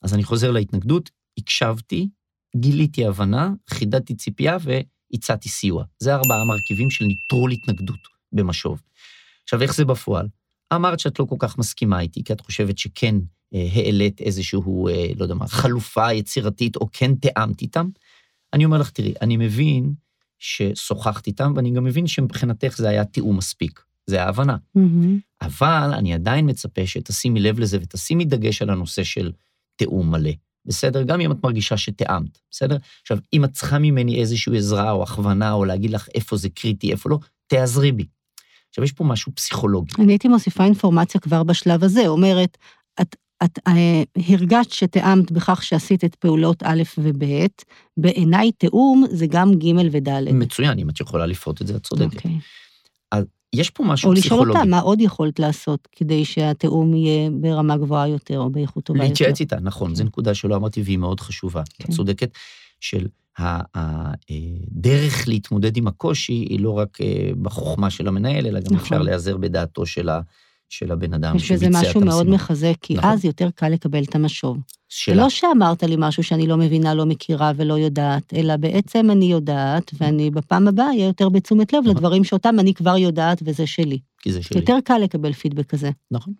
[0.05, 2.09] אז אני חוזר להתנגדות, הקשבתי,
[2.55, 5.83] גיליתי הבנה, חידדתי ציפייה והצעתי סיוע.
[5.99, 7.99] זה ארבעה מרכיבים של ניטרול התנגדות
[8.31, 8.81] במשוב.
[9.43, 10.27] עכשיו, איך זה בפועל?
[10.73, 13.15] אמרת שאת לא כל כך מסכימה איתי, כי את חושבת שכן
[13.53, 17.89] אה, העלית איזשהו, אה, לא יודע מה, חלופה יצירתית, או כן תיאמת איתם.
[18.53, 19.93] אני אומר לך, תראי, אני מבין
[20.39, 23.81] ששוחחת איתם, ואני גם מבין שמבחינתך זה היה תיאום מספיק.
[24.07, 24.57] זה ההבנה.
[24.75, 25.19] מהמם.
[25.41, 29.31] אבל אני עדיין מצפה שתשימי לב לזה ותשימי דגש על הנושא של
[29.75, 30.31] תיאום מלא.
[30.65, 31.03] בסדר?
[31.03, 32.77] גם אם את מרגישה שתיאמת, בסדר?
[33.01, 36.91] עכשיו, אם את צריכה ממני איזושהי עזרה או הכוונה, או להגיד לך איפה זה קריטי,
[36.91, 38.05] איפה לא, תעזרי בי.
[38.69, 39.93] עכשיו, יש פה משהו פסיכולוגי.
[39.99, 42.57] אני הייתי מוסיפה אינפורמציה כבר בשלב הזה, אומרת,
[43.01, 47.23] את, את אה, הרגשת שתיאמת בכך שעשית את פעולות א' וב',
[47.97, 50.09] בעיניי תיאום זה גם ג' וד'.
[50.33, 52.15] מצוין, אם את יכולה לפרוט את זה, את צודקת.
[52.15, 52.39] אוקיי.
[53.55, 54.57] יש פה משהו או לשאול פסיכולוגי.
[54.59, 59.09] אותה, מה עוד יכולת לעשות כדי שהתיאום יהיה ברמה גבוהה יותר או באיכות טובה יותר?
[59.09, 59.95] להתייעץ איתה, נכון, כן.
[59.95, 61.61] זו נקודה שלא אמרתי והיא מאוד חשובה.
[61.61, 61.93] את כן.
[61.93, 62.29] צודקת,
[62.79, 63.07] של
[63.75, 68.77] הדרך להתמודד עם הקושי היא לא רק אה, בחוכמה של המנהל, אלא גם נכון.
[68.77, 70.21] אפשר להיעזר בדעתו של ה-
[70.69, 72.35] של הבן אדם יש בזה שביצע את משהו מאוד המשימה.
[72.35, 73.09] מחזק, כי נכון.
[73.09, 74.57] אז יותר קל לקבל את המשוב.
[74.89, 75.15] שלה.
[75.15, 79.91] לא שאמרת לי משהו שאני לא מבינה, לא מכירה ולא יודעת, אלא בעצם אני יודעת,
[79.99, 81.95] ואני בפעם הבאה אהיה יותר בתשומת לב נכון.
[81.95, 83.99] לדברים שאותם אני כבר יודעת וזה שלי.
[84.21, 84.59] כי זה שלי.
[84.59, 85.91] יותר קל לקבל פידבק כזה.
[86.11, 86.33] נכון.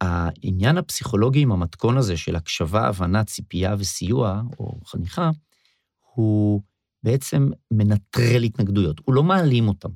[0.00, 5.30] העניין הפסיכולוגי עם המתכון הזה של הקשבה, הבנה, ציפייה וסיוע, או חניכה,
[6.14, 6.62] הוא
[7.02, 9.88] בעצם מנטרל התנגדויות, הוא לא מעלים אותם.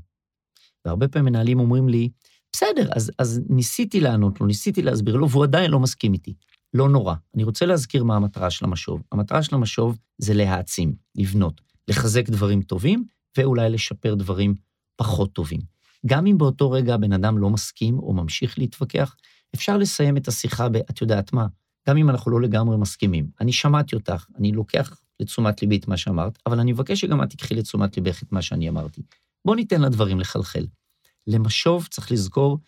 [0.85, 2.09] והרבה פעמים מנהלים אומרים לי,
[2.53, 6.35] בסדר, אז, אז ניסיתי לענות לו, ניסיתי להסביר לו, והוא עדיין לא מסכים איתי.
[6.75, 7.15] לא נורא.
[7.35, 9.03] אני רוצה להזכיר מה המטרה של המשוב.
[9.12, 13.05] המטרה של המשוב זה להעצים, לבנות, לחזק דברים טובים,
[13.38, 14.55] ואולי לשפר דברים
[14.97, 15.61] פחות טובים.
[16.07, 19.17] גם אם באותו רגע הבן אדם לא מסכים או ממשיך להתווכח,
[19.55, 21.47] אפשר לסיים את השיחה ב, את יודעת מה,
[21.88, 23.27] גם אם אנחנו לא לגמרי מסכימים.
[23.41, 27.31] אני שמעתי אותך, אני לוקח לתשומת ליבי את מה שאמרת, אבל אני מבקש שגם את
[27.31, 29.03] תיקחי לתשומת ליבך את מה שאני אמרתי.
[29.45, 30.67] בוא ניתן לדברים לחלחל.
[31.27, 32.59] למשוב, צריך לזכור,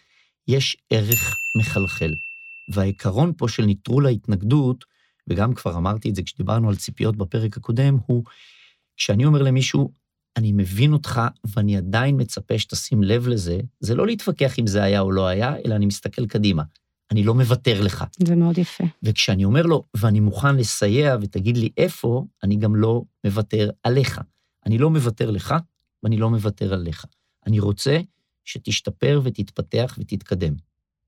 [0.49, 2.15] יש ערך מחלחל.
[2.73, 4.85] והעיקרון פה של ניטרול ההתנגדות,
[5.29, 8.25] וגם כבר אמרתי את זה כשדיברנו על ציפיות בפרק הקודם, הוא
[8.97, 9.93] כשאני אומר למישהו,
[10.37, 15.01] אני מבין אותך ואני עדיין מצפה שתשים לב לזה, זה לא להתווכח אם זה היה
[15.01, 16.63] או לא היה, אלא אני מסתכל קדימה.
[17.11, 18.05] אני לא מוותר לך.
[18.27, 18.85] זה מאוד יפה.
[19.03, 24.21] וכשאני אומר לו, ואני מוכן לסייע ותגיד לי איפה, אני גם לא מוותר עליך.
[24.67, 25.55] אני לא מוותר לך
[26.03, 27.05] ואני לא מוותר עליך.
[27.47, 28.01] אני רוצה
[28.45, 30.55] שתשתפר ותתפתח ותתקדם,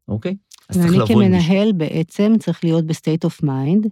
[0.09, 0.37] אוקיי?
[0.69, 1.49] אז צריך ואני לבוא עם מישהו.
[1.49, 3.87] כמנהל בעצם צריך להיות ב state of mind,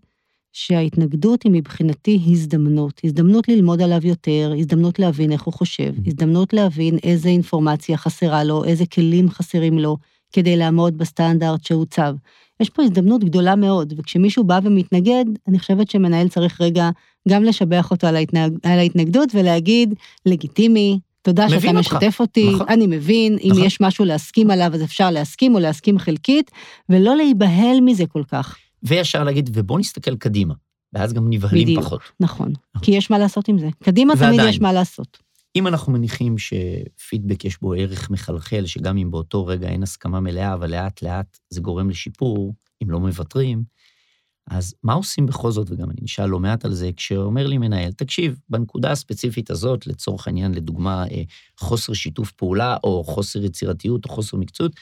[0.52, 3.00] שההתנגדות היא מבחינתי הזדמנות.
[3.04, 6.00] הזדמנות ללמוד עליו יותר, הזדמנות להבין איך הוא חושב, Mhm.
[6.06, 9.96] הזדמנות להבין איזה אינפורמציה חסרה לו, איזה כלים חסרים לו,
[10.32, 12.14] כדי לעמוד בסטנדרט שהוצב.
[12.60, 16.90] יש פה הזדמנות גדולה מאוד, וכשמישהו בא ומתנגד, אני חושבת שמנהל צריך רגע
[17.28, 18.52] גם לשבח אותו על, ההתנג...
[18.62, 19.94] על ההתנגדות ולהגיד,
[20.26, 21.92] לגיטימי, תודה שאתה מבין אותך.
[21.92, 22.66] משתף אותי, נכון.
[22.68, 23.64] אני מבין, אם נכון.
[23.64, 26.50] יש משהו להסכים עליו, אז אפשר להסכים או להסכים חלקית,
[26.88, 28.56] ולא להיבהל מזה כל כך.
[28.82, 30.54] וישר להגיד, ובוא נסתכל קדימה.
[30.92, 31.84] ואז גם נבהלים בדיוק.
[31.84, 32.00] פחות.
[32.20, 33.68] נכון, כי יש מה לעשות עם זה.
[33.82, 34.48] קדימה תמיד ועדיין.
[34.48, 35.18] יש מה לעשות.
[35.56, 40.54] אם אנחנו מניחים שפידבק יש בו ערך מחלחל, שגם אם באותו רגע אין הסכמה מלאה,
[40.54, 43.62] אבל לאט-לאט זה גורם לשיפור, אם לא מוותרים,
[44.50, 47.92] אז מה עושים בכל זאת, וגם אני נשאל לא מעט על זה, כשאומר לי מנהל,
[47.92, 51.22] תקשיב, בנקודה הספציפית הזאת, לצורך העניין, לדוגמה, אה,
[51.60, 54.72] חוסר שיתוף פעולה, או חוסר יצירתיות, או חוסר מקצועיות,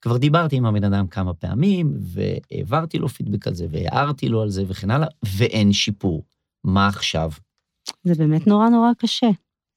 [0.00, 4.50] כבר דיברתי עם הבן אדם כמה פעמים, והעברתי לו פידבק על זה, והערתי לו על
[4.50, 5.08] זה, וכן הלאה,
[5.38, 6.24] ואין שיפור.
[6.64, 7.30] מה עכשיו?
[8.04, 9.30] זה באמת נורא נורא קשה.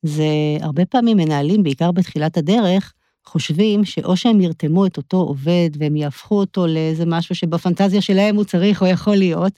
[0.05, 0.25] זה
[0.61, 2.93] הרבה פעמים מנהלים, בעיקר בתחילת הדרך,
[3.29, 8.43] חושבים שאו שהם ירתמו את אותו עובד והם יהפכו אותו לאיזה משהו שבפנטזיה שלהם הוא
[8.43, 9.53] צריך או יכול להיות,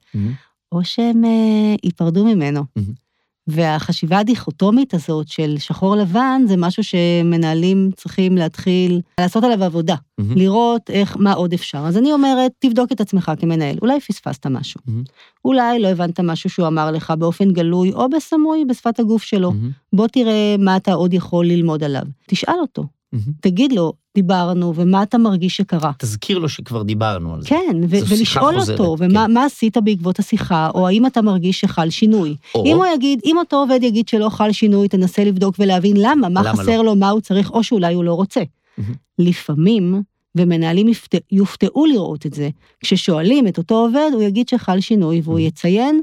[0.71, 2.63] או שהם אה, ייפרדו ממנו.
[2.75, 3.07] מהמם.
[3.47, 10.37] והחשיבה הדיכוטומית הזאת של שחור לבן זה משהו שמנהלים צריכים להתחיל לעשות עליו עבודה, מהמם.
[10.37, 11.77] לראות איך, מה עוד אפשר.
[11.77, 14.81] אז אני אומרת, תבדוק את עצמך כמנהל, אולי פספסת משהו.
[14.87, 15.03] מהמם.
[15.45, 19.51] אולי לא הבנת משהו שהוא אמר לך באופן גלוי או בסמוי בשפת הגוף שלו.
[19.51, 19.71] מהמם.
[19.93, 22.03] בוא תראה מה אתה עוד יכול ללמוד עליו.
[22.27, 23.25] תשאל אותו, מהמם.
[23.41, 25.91] תגיד לו, דיברנו, ומה אתה מרגיש שקרה.
[25.99, 27.47] תזכיר לו שכבר דיברנו על זה.
[27.47, 29.05] כן, ו- ולשאול חוזרת, אותו, כן.
[29.11, 32.35] ומה מה עשית בעקבות השיחה, או האם אתה מרגיש שחל שינוי.
[32.55, 36.29] או, אם הוא יגיד, אם אותו עובד יגיד שלא חל שינוי, תנסה לבדוק ולהבין למה,
[36.29, 38.41] מה למה חסר לו, מה הוא צריך, או שאולי הוא לא רוצה.
[38.77, 38.93] מהמם.
[39.19, 40.01] לפעמים,
[40.35, 45.33] ומנהלים יפת- יופתעו לראות את זה, כששואלים את אותו עובד, הוא יגיד שחל שינוי, והוא
[45.35, 45.47] מהמם.
[45.47, 46.01] יציין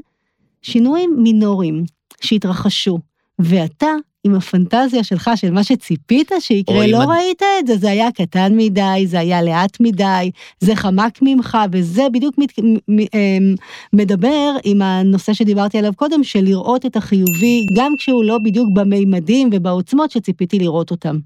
[0.61, 1.83] שינויים מינוריים
[2.21, 2.99] שהתרחשו,
[3.39, 3.87] ואתה,
[4.25, 8.11] עם הפנטזיה שלך, של מה שציפית שיקרה, לא עם הד- ראית את זה, זה היה
[8.11, 12.59] קטן מדי, זה היה לאט מדי, זה חמק ממך, וזה בדיוק מת,
[12.89, 13.55] אמ,
[13.93, 19.49] מדבר עם הנושא שדיברתי עליו קודם, של לראות את החיובי, גם כשהוא לא בדיוק במימדים
[19.53, 21.17] ובעוצמות שציפיתי לראות אותם.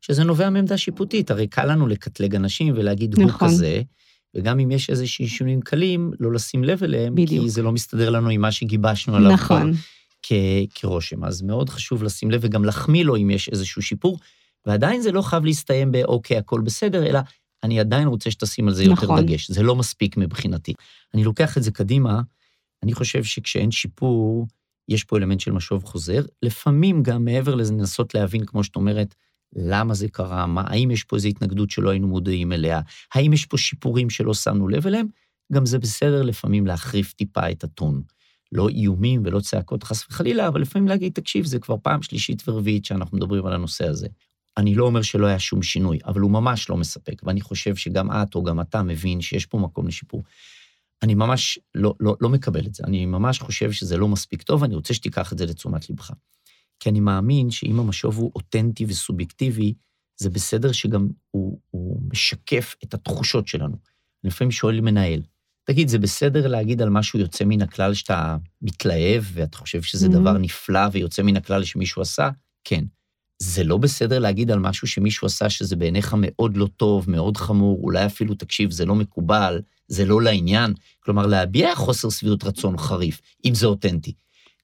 [0.00, 3.48] שזה נובע מעמדה שיפוטית, הרי קל לנו לקטלג אנשים ולהגיד הוא נכון.
[3.48, 3.82] כזה,
[4.36, 7.44] וגם אם יש איזה שינויים קלים, לא לשים לב אליהם, בדיוק.
[7.44, 9.72] כי זה לא מסתדר לנו עם מה שגיבשנו עליו כבר נכון,
[10.28, 11.24] כ- כרושם.
[11.24, 14.18] אז מאוד חשוב לשים לב וגם להחמיא לו אם יש איזשהו שיפור,
[14.66, 17.20] ועדיין זה לא חייב להסתיים ב"אוקיי, הכל בסדר", אלא
[17.62, 19.26] אני עדיין רוצה שתשים על זה יותר נכון.
[19.26, 19.50] דגש.
[19.50, 20.72] זה לא מספיק מבחינתי.
[21.14, 22.20] אני לוקח את זה קדימה,
[22.82, 24.46] אני חושב שכשאין שיפור,
[24.88, 26.22] יש פה אלמנט של משוב חוזר.
[26.42, 29.14] לפעמים גם מעבר לזה לנסות להבין, כמו שאת אומרת,
[29.56, 32.80] למה זה קרה, מה, האם יש פה איזו התנגדות שלא היינו מודעים אליה,
[33.14, 35.06] האם יש פה שיפורים שלא שמנו לב אליהם,
[35.52, 38.02] גם זה בסדר לפעמים להחריף טיפה את הטון.
[38.52, 42.84] לא איומים ולא צעקות חס וחלילה, אבל לפעמים להגיד, תקשיב, זה כבר פעם שלישית ורביעית
[42.84, 44.08] שאנחנו מדברים על הנושא הזה.
[44.56, 48.10] אני לא אומר שלא היה שום שינוי, אבל הוא ממש לא מספק, ואני חושב שגם
[48.10, 50.24] את או גם אתה מבין שיש פה מקום לשיפור.
[51.02, 54.64] אני ממש לא, לא, לא מקבל את זה, אני ממש חושב שזה לא מספיק טוב,
[54.64, 56.10] אני רוצה שתיקח את זה לתשומת לבך.
[56.80, 59.74] כי אני מאמין שאם המשוב הוא אותנטי וסובייקטיבי,
[60.16, 63.76] זה בסדר שגם הוא, הוא משקף את התחושות שלנו.
[64.24, 65.22] אני לפעמים שואל מנהל,
[65.66, 70.10] תגיד, זה בסדר להגיד על משהו יוצא מן הכלל שאתה מתלהב ואתה חושב שזה Mhm.
[70.10, 72.28] דבר נפלא ויוצא מן הכלל שמישהו עשה?
[72.64, 72.84] כן.
[73.38, 77.78] זה לא בסדר להגיד על משהו שמישהו עשה שזה בעיניך מאוד לא טוב, מאוד חמור,
[77.82, 80.74] אולי אפילו, תקשיב, זה לא מקובל, זה לא לעניין.
[81.00, 84.12] כלומר, להביע חוסר שביעות רצון חריף, אם זה אותנטי.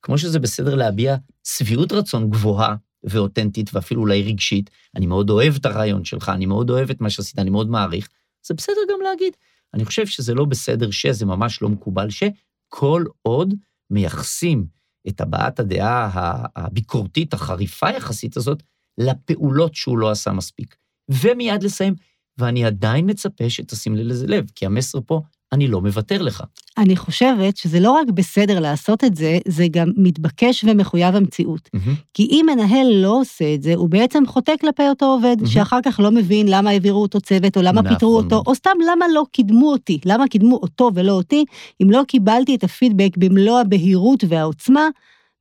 [0.03, 5.67] כמו שזה בסדר להביע שביעות רצון גבוהה ואותנטית, ואפילו אולי רגשית, אני מאוד אוהב את
[5.67, 8.09] הרעיון שלך, אני מאוד אוהב את מה שעשית, אני מאוד מעריך,
[8.47, 9.33] זה בסדר גם להגיד.
[9.75, 13.55] אני חושב שזה לא בסדר שזה ממש לא מקובל שכל עוד
[13.91, 14.67] מייחסים
[15.09, 16.11] את הבעת הדעה
[16.57, 18.63] הביקורתית, החריפה יחסית הזאת,
[18.99, 20.77] לפעולות שהוא לא עשה מספיק.
[21.09, 21.95] ומיד לסיים,
[22.39, 25.23] ואני עדיין מצפה שתשים לזה לב, כי המסר פה,
[25.53, 26.43] אני לא מוותר לך.
[26.79, 31.71] אני חושבת שזה לא רק בסדר לעשות את זה, זה גם מתבקש ומחויב המציאות.
[32.15, 35.47] כי אם מנהל לא עושה את זה, הוא בעצם חוטא כלפי אותו עובד, מהמם.
[35.47, 38.43] שאחר כך לא מבין למה העבירו אותו צוות, או למה נכון פיטרו אותו.
[38.47, 41.45] או סתם למה לא קידמו אותי, למה קידמו אותו ולא אותי,
[41.83, 44.89] אם לא קיבלתי את הפידבק במלוא הבהירות והעוצמה,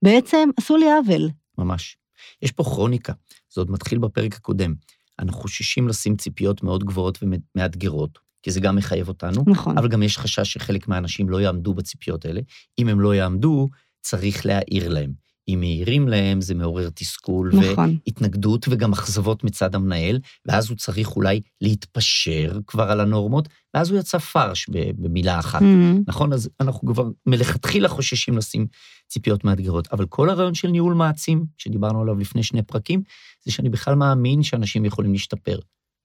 [0.01, 1.29] בעצם עשו לי עוול.
[1.57, 1.97] ממש.
[2.41, 3.13] יש פה כרוניקה,
[3.53, 4.73] זה עוד מתחיל בפרק הקודם.
[5.19, 9.77] אנחנו חוששים לשים ציפיות מאוד גבוהות ומאתגרות, כי זה גם מחייב אותנו, נכון.
[9.77, 12.41] אבל גם יש חשש שחלק מהאנשים לא יעמדו בציפיות האלה.
[12.79, 13.69] אם הם לא יעמדו,
[14.01, 15.13] צריך להעיר להם.
[15.47, 17.97] אם מעירים להם, זה מעורר תסכול נכון.
[18.05, 23.99] והתנגדות וגם אכזבות מצד המנהל, ואז הוא צריך אולי להתפשר כבר על הנורמות, ואז הוא
[23.99, 25.61] יצא פרש במילה אחת.
[25.61, 26.03] מהמם.
[26.07, 26.33] נכון?
[26.33, 28.67] אז אנחנו כבר מלכתחילה חוששים לשים
[29.07, 29.87] ציפיות מאתגרות.
[29.91, 33.01] אבל כל הרעיון של ניהול מעצים, שדיברנו עליו לפני שני פרקים,
[33.45, 35.59] זה שאני בכלל מאמין שאנשים יכולים להשתפר.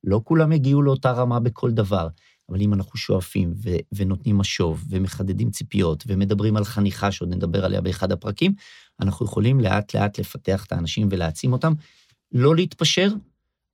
[0.06, 2.08] לא כולם יגיעו לאותה רמה בכל דבר,
[2.48, 7.80] אבל אם אנחנו שואפים ו- ונותנים משוב ומחדדים ציפיות ומדברים על חניכה, שעוד נדבר עליה
[7.80, 8.52] באחד הפרקים,
[9.00, 11.72] אנחנו יכולים לאט-לאט לפתח את האנשים ולהעצים אותם,
[12.32, 13.08] לא להתפשר,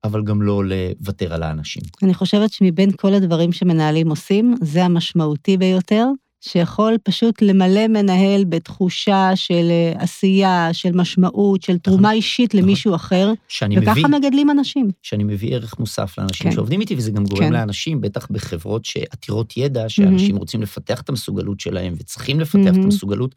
[0.05, 1.83] אבל גם לא לוותר על האנשים.
[2.03, 6.07] אני חושבת שמבין כל הדברים שמנהלים עושים, זה המשמעותי ביותר,
[6.44, 12.64] שיכול פשוט למלא מנהל בתחושה של אה, עשייה, של משמעות, של תרומה נכון, אישית נכון.
[12.68, 14.90] למישהו אחר, וככה מביא, מגדלים אנשים.
[15.02, 16.55] שאני מביא ערך מוסף לאנשים כן.
[16.57, 17.52] שעובדים איתי, וזה גם גורם כן.
[17.52, 22.83] לאנשים, בטח בחברות שעתירות ידע, שאנשים רוצים לפתח את המסוגלות שלהם וצריכים לפתח את מהמם.
[22.83, 23.35] המסוגלות,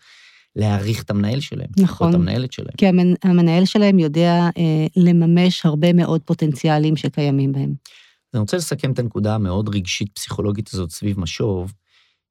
[0.56, 1.68] להעריך את המנהל שלהם.
[1.80, 2.08] נכון.
[2.08, 2.72] או את המנהלת שלהם.
[2.78, 7.74] כי המנ- המנהל שלהם יודע אה, לממש הרבה מאוד פוטנציאלים שקיימים בהם.
[8.34, 11.74] אני רוצה לסכם את הנקודה המאוד רגשית פסיכולוגית הזאת סביב משוב,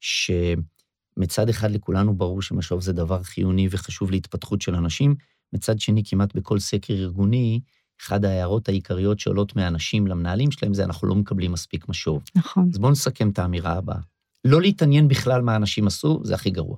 [0.05, 5.15] שמצד אחד לכולנו ברור שמשוב זה דבר חיוני וחשוב להתפתחות של אנשים,
[5.53, 7.61] מצד שני כמעט בכל סקר ארגוני,
[8.03, 12.23] אחת ההערות העיקריות שעולות מהאנשים למנהלים שלהם זה אנחנו לא מקבלים מספיק משוב.
[12.35, 12.71] נכון.
[12.73, 13.99] אז בואו נסכם את האמירה הבאה.
[14.45, 16.77] לא להתעניין בכלל מה אנשים עשו, זה הכי גרוע.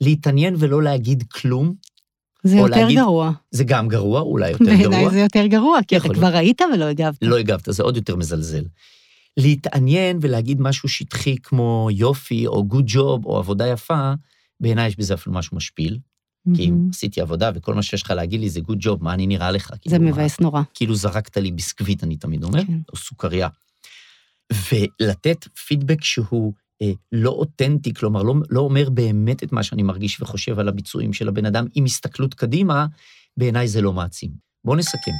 [0.00, 1.74] להתעניין ולא להגיד כלום,
[2.42, 3.32] זה יותר להגיד- גרוע.
[3.50, 5.10] זה גם גרוע, אולי יותר בעיניי גרוע.
[5.10, 7.18] זה יותר גרוע, כי אתה כבר ראית ולא הגבת.
[7.22, 8.64] לא הגבת, זה עוד יותר מזלזל.
[9.36, 14.12] להתעניין ולהגיד משהו שטחי כמו יופי, או גוד ג'וב, או עבודה יפה,
[14.60, 15.98] בעיניי יש בזה אפילו משהו משפיל.
[16.56, 16.88] כי אם.
[16.92, 19.70] עשיתי עבודה וכל מה שיש לך להגיד לי זה גוד ג'וב, מה אני נראה לך?
[19.70, 20.62] זה כאילו, מה- מבאס נורא.
[20.74, 22.78] כאילו זרקת לי ביסקוויט, אני תמיד אומר, כן.
[22.92, 23.48] או סוכריה.
[24.72, 30.20] ולתת פידבק שהוא אה, לא אותנטי, כלומר, לא, לא אומר באמת את מה שאני מרגיש
[30.20, 32.86] וחושב על הביצועים של הבן אדם עם הסתכלות קדימה,
[33.36, 34.30] בעיניי זה לא מעצים.
[34.64, 35.12] בואו נסכם,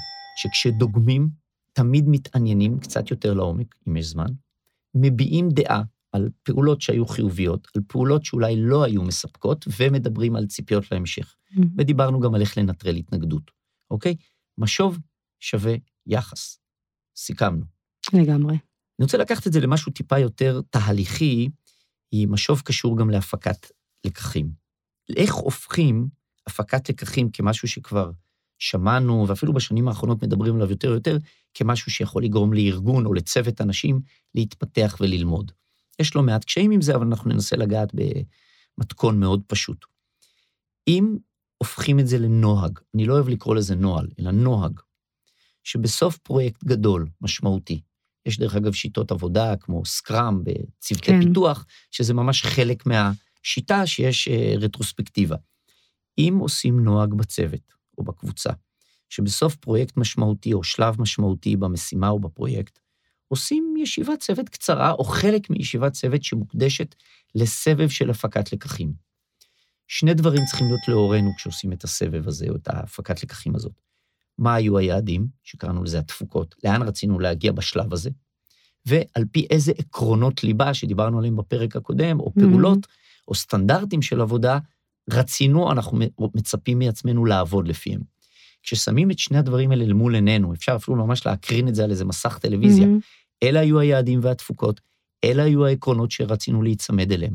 [0.43, 1.29] שכשדוגמים,
[1.75, 4.27] תמיד מתעניינים קצת יותר לעומק, אם יש זמן,
[4.95, 5.83] מביעים דעה
[6.13, 11.37] על פעולות שהיו חיוביות, על פעולות שאולי לא היו מספקות, ומדברים על ציפיות להמשך.
[11.51, 11.71] מהמם.
[11.79, 13.51] ודיברנו גם על איך לנטרל התנגדות,
[13.91, 14.17] אוקיי?
[14.59, 14.99] משוב
[15.41, 15.75] שווה
[16.07, 16.59] יחס.
[17.17, 17.65] סיכמנו.
[18.13, 18.55] לגמרי.
[18.99, 21.49] אני רוצה לקחת את זה למשהו טיפה יותר תהליכי,
[22.13, 23.67] היא משוב קשור גם להפקת
[24.07, 24.51] לקחים.
[25.17, 26.09] איך הופכים
[26.47, 28.11] הפקת לקחים כמשהו שכבר
[28.59, 31.19] שמענו, ואפילו בשנים האחרונות מדברים עליו יותר ויותר,
[31.55, 34.01] כמשהו שיכול לגרום לארגון או לצוות אנשים
[34.35, 35.53] להתפתח וללמוד.
[35.99, 37.93] יש לא מעט קשיים עם זה, אבל אנחנו ננסה לגעת
[38.79, 39.85] במתכון מאוד פשוט.
[40.89, 41.17] אם
[41.59, 44.81] הופכים את זה לנוהג, אני לא אוהב לקרוא לזה נוהל, אלא נוהג,
[45.65, 47.81] שבסוף פרויקט גדול, משמעותי,
[48.27, 51.21] יש דרך אגב שיטות עבודה כמו סקראם בצוותי כן.
[51.21, 55.37] פיתוח, שזה ממש חלק מהשיטה שיש אה, רטרוספקטיבה.
[56.19, 58.51] אם עושים נוהג בצוות או בקבוצה,
[59.09, 62.79] שבסוף פרויקט משמעותי או שלב משמעותי במשימה או בפרויקט,
[63.29, 66.95] עושים ישיבת צוות קצרה או חלק מישיבת צוות שמוקדשת
[67.35, 68.93] לסבב של הפקת לקחים.
[69.89, 73.81] שני דברים צריכים להיות לאורנו כשעושים את הסבב הזה או את ההפקת לקחים הזאת.
[74.39, 78.11] מה היו היעדים, שקראנו לזה התפוקות, לאן רצינו להגיע בשלב הזה,
[78.87, 82.87] ועל פי איזה עקרונות ליבה שדיברנו עליהם בפרק הקודם, או פעולות,
[83.29, 84.59] או סטנדרטים של עבודה,
[85.11, 85.99] רצינו, אנחנו
[86.35, 88.01] מצפים מעצמנו לעבוד לפיהם.
[88.63, 92.05] כששמים את שני הדברים האלה למול עינינו, אפשר אפילו ממש להקרין את זה על איזה
[92.05, 92.99] מסך טלוויזיה, מהמם.
[93.43, 94.81] אלה היו היעדים והתפוקות,
[95.25, 97.35] אלה היו העקרונות שרצינו להיצמד אליהם.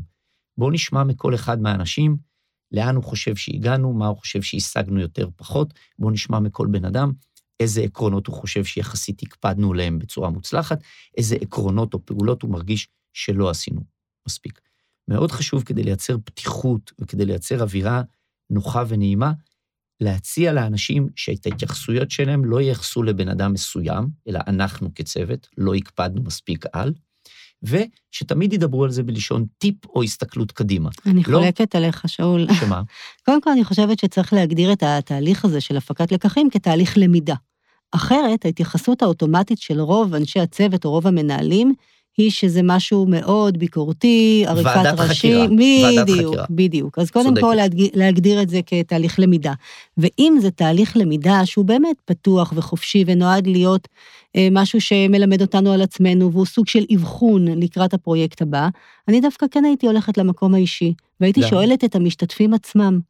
[0.58, 2.16] בואו נשמע מכל אחד מהאנשים
[2.72, 7.12] לאן הוא חושב שהגענו, מה הוא חושב שהשגנו יותר פחות, בואו נשמע מכל בן אדם
[7.60, 10.82] איזה עקרונות הוא חושב שיחסית הקפדנו עליהם בצורה מוצלחת,
[11.16, 13.80] איזה עקרונות או פעולות הוא מרגיש שלא עשינו
[14.28, 14.60] מספיק.
[15.10, 18.02] מאוד חשוב כדי לייצר פתיחות וכדי לייצר אווירה
[18.50, 19.32] נוחה ונעימה,
[20.00, 26.22] להציע לאנשים שאת ההתייחסויות שלהם לא ייחסו לבן אדם מסוים, אלא אנחנו כצוות לא הקפדנו
[26.22, 26.92] מספיק על,
[27.62, 30.90] ושתמיד ידברו על זה בלשון טיפ או הסתכלות קדימה.
[31.06, 31.38] אני לא.
[31.38, 32.46] חולקת עליך, שאול.
[32.60, 32.82] שמה?
[33.26, 37.34] קודם כל, אני חושבת שצריך להגדיר את התהליך הזה של הפקת לקחים כתהליך למידה.
[37.92, 41.74] אחרת, ההתייחסות האוטומטית של רוב אנשי הצוות או רוב המנהלים,
[42.20, 45.56] היא שזה משהו מאוד ביקורתי, עריפת ועדת ראשים.
[45.56, 46.46] חקירה, ועדת בדיוק, חקירה.
[46.50, 46.98] בדיוק.
[46.98, 47.42] אז קודם צודקת.
[47.42, 49.52] כל להגדיר, להגדיר את זה כתהליך למידה.
[49.98, 53.88] ואם זה תהליך למידה שהוא באמת פתוח וחופשי ונועד להיות
[54.36, 58.68] אה, משהו שמלמד אותנו על עצמנו, והוא סוג של אבחון לקראת הפרויקט הבא,
[59.08, 61.42] אני דווקא כן הייתי הולכת למקום האישי, והייתי?
[61.42, 63.00] שואלת את המשתתפים עצמם,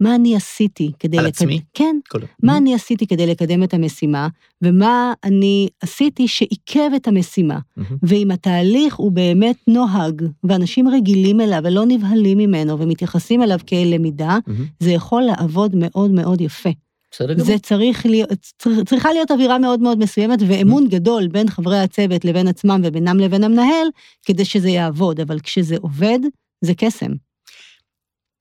[0.00, 1.18] מה אני עשיתי כדי...
[1.18, 1.60] על לקד- עצמי?
[1.74, 1.96] כן.
[2.08, 2.18] כל...
[2.42, 4.28] מה אני עשיתי כדי לקדם את המשימה,
[4.62, 7.58] ומה אני עשיתי שעיכב את המשימה.
[7.76, 7.96] מהמם.
[8.02, 14.38] ואם התהליך הוא באמת נוהג, ואנשים רגילים אליו ולא נבהלים ממנו ומתייחסים אליו כאל למידה,
[14.46, 14.64] מהמם.
[14.80, 16.70] זה יכול לעבוד מאוד מאוד יפה.
[17.10, 17.46] בסדר גמור.
[17.46, 22.24] זה צריך להיות, צר- צריכה להיות אווירה מאוד מאוד מסוימת, ואמון גדול בין חברי הצוות
[22.24, 23.86] לבין עצמם ובינם לבין המנהל,
[24.26, 26.18] כדי שזה יעבוד, אבל כשזה עובד,
[26.64, 27.10] זה קסם.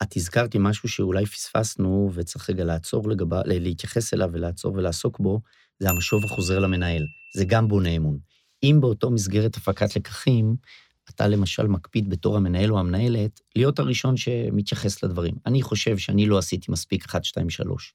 [0.03, 5.41] את הזכרת לי משהו שאולי פספסנו וצריך רגע לעצור לגבה, להתייחס אליו ולעצור ולעסוק בו,
[5.79, 7.03] זה המשוב החוזר למנהל.
[7.35, 8.17] זה גם בונה אמון.
[8.63, 10.55] אם באותו מסגרת הפקת לקחים,
[11.09, 15.33] אתה למשל מקפיד בתור המנהל או המנהלת, להיות הראשון שמתייחס לדברים.
[15.45, 17.93] אני חושב שאני לא עשיתי מספיק 1, 2, 3.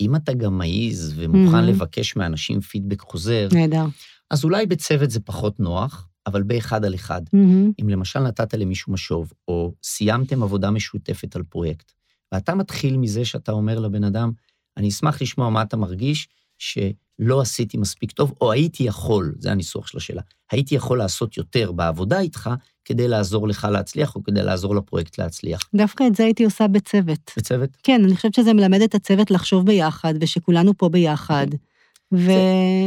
[0.00, 1.68] אם אתה גם מעז ומוכן Mhm.
[1.68, 3.84] לבקש מאנשים פידבק חוזר, נהדר.
[4.30, 7.22] אז אולי בצוות זה פחות נוח, אבל באחד על אחד.
[7.32, 7.72] מהמם.
[7.82, 11.92] אם למשל נתת למישהו משוב, או סיימתם עבודה משותפת על פרויקט,
[12.32, 14.30] ואתה מתחיל מזה שאתה אומר לבן אדם,
[14.76, 19.86] אני אשמח לשמוע מה אתה מרגיש, שלא עשיתי מספיק טוב, או הייתי יכול, זה הניסוח
[19.86, 22.50] של השאלה, הייתי יכול לעשות יותר בעבודה איתך,
[22.84, 25.68] כדי לעזור לך להצליח, או כדי לעזור לפרויקט להצליח.
[25.74, 27.30] דווקא את זה הייתי עושה בצוות.
[27.36, 27.70] בצוות?
[27.82, 31.46] כן, אני חושבת שזה מלמד את הצוות לחשוב ביחד, ושכולנו פה ביחד.
[32.12, 32.30] ו...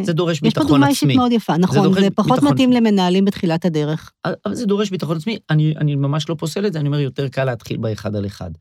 [0.03, 0.89] זה דורש יש פה ביטחון דוגמה עצמי.
[0.89, 2.81] אישית מאוד יפה, נכון, דורש זה פחות ביטחון מתאים עצמי.
[2.81, 4.11] למנהלים בתחילת הדרך.
[4.25, 7.27] אבל זה דורש ביטחון עצמי, אני, אני ממש לא פוסל את זה, אני אומר, יותר
[7.27, 8.51] קל להתחיל באחד על אחד.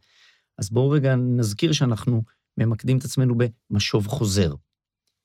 [0.59, 2.23] אז בואו רגע נזכיר שאנחנו
[2.59, 3.35] ממקדים את עצמנו
[3.71, 4.55] במשוב חוזר.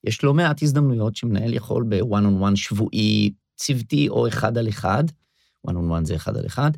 [0.04, 5.04] יש לא מעט הזדמנויות שמנהל יכול ב-one on one שבועי, צוותי או אחד על אחד,
[5.68, 6.72] one on one זה אחד על אחד,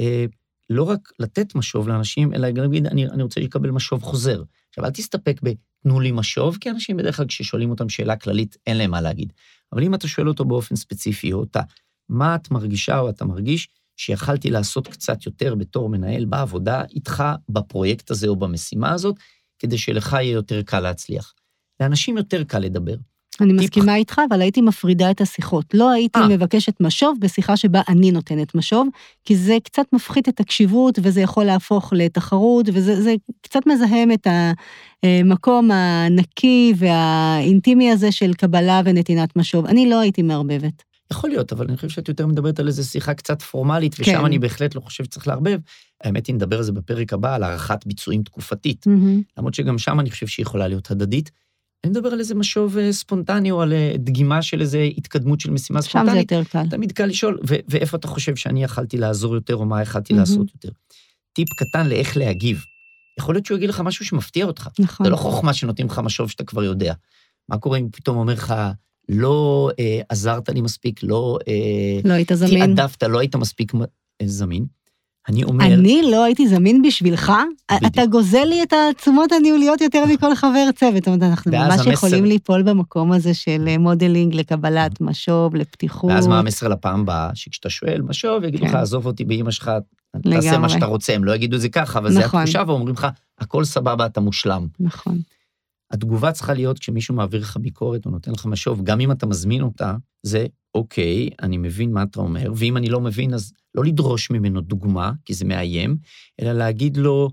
[0.00, 0.24] אה,
[0.70, 4.42] לא רק לתת משוב לאנשים, אלא גם להגיד, אני, אני רוצה לקבל משוב חוזר.
[4.68, 5.40] עכשיו, אל תסתפק
[5.86, 9.32] ב"תנו לי משוב", כי אנשים בדרך כלל כששואלים אותם שאלה כללית, אין להם מה להגיד.
[9.72, 11.60] אבל אם אתה שואל אותו באופן ספציפי, או אותה,
[12.08, 18.10] מה את מרגישה או אתה מרגיש שיכלתי לעשות קצת יותר בתור מנהל בעבודה איתך, בפרויקט
[18.10, 19.16] הזה או במשימה הזאת,
[19.58, 21.34] כדי שלך יהיה יותר קל להצליח.
[21.80, 22.96] לאנשים יותר קל לדבר.
[23.40, 25.64] אני טיפ- מסכימה איתך, אבל הייתי מפרידה את השיחות.
[25.74, 26.28] לא הייתי אה.
[26.28, 28.88] מבקשת משוב בשיחה שבה אני נותנת משוב,
[29.24, 34.26] כי זה קצת מפחית את הקשיבות, וזה יכול להפוך לתחרות, וזה זה קצת מזהם את
[35.02, 39.66] המקום הנקי והאינטימי הזה של קבלה ונתינת משוב.
[39.66, 40.82] אני לא הייתי מערבבת.
[41.12, 44.24] יכול להיות, אבל אני חושב שאת יותר מדברת על איזו שיחה קצת פורמלית, ושם כן.
[44.24, 45.58] אני בהחלט לא חושב שצריך לערבב.
[46.04, 48.86] האמת היא, נדבר על זה בפרק הבא, על הערכת ביצועים תקופתית.
[48.86, 49.22] מהמם.
[49.38, 51.30] למרות שגם שם אני חושב שהיא יכולה להיות הדדית.
[51.84, 55.50] אני מדבר על איזה משוב אה, ספונטני, או על אה, דגימה של איזה התקדמות של
[55.50, 56.32] משימה שם זה ספונטנית.
[56.32, 56.68] יותר קל.
[56.70, 60.20] תמיד קל לשאול, ו- ואיפה אתה חושב שאני יכלתי לעזור יותר, או מה יכלתי מהמם.
[60.20, 60.68] לעשות יותר.
[61.32, 62.64] טיפ קטן לאיך להגיב.
[63.18, 64.68] יכול להיות שהוא יגיד לך משהו שמפתיע אותך.
[64.78, 65.06] נכון.
[65.06, 66.94] זה לא חוכמה שנותנים לך משוב שאתה כבר יודע.
[67.48, 68.54] מה קורה אם הוא פתאום אומר לך,
[69.08, 72.76] לא אה, עזרת לי מספיק, לא אה, לא היית זמין.
[72.76, 74.66] תעדפת, לא היית מספיק אה, זמין?
[75.28, 77.32] אני אומר, אני לא הייתי זמין בשבילך?
[77.72, 77.92] בדיוק.
[77.92, 80.94] אתה גוזל לי את התשומות הניהוליות יותר מכל חבר צוות.
[80.94, 86.10] זאת אומרת, אנחנו ממש המסר- יכולים ליפול במקום הזה של אה, modeling לקבלת משוב, לפתיחות.
[86.10, 87.30] ואז מה המסר לפעם הבאה?
[87.34, 88.76] שכשאתה שואל משוב, יגידו לך, כן.
[88.76, 89.70] עזוב אותי באמא שלך,
[90.22, 90.68] תעשה מה לגמרי.
[90.70, 91.14] שאתה רוצה.
[91.14, 92.40] הם לא יגידו זה ככה, אבל זה נכון.
[92.40, 93.06] התחושה, ואומרים לך,
[93.38, 94.66] הכל סבבה, אתה מושלם.
[94.80, 95.18] נכון.
[95.90, 99.62] התגובה צריכה להיות כשמישהו מעביר לך ביקורת או נותן לך משוב, גם אם אתה מזמין
[99.62, 104.30] אותה, זה אוקיי, אני מבין מה אתה אומר, ואם אני לא מבין, אז לא לדרוש
[104.30, 105.96] ממנו דוגמה, כי זה מאיים,
[106.40, 107.30] אלא להגיד לו,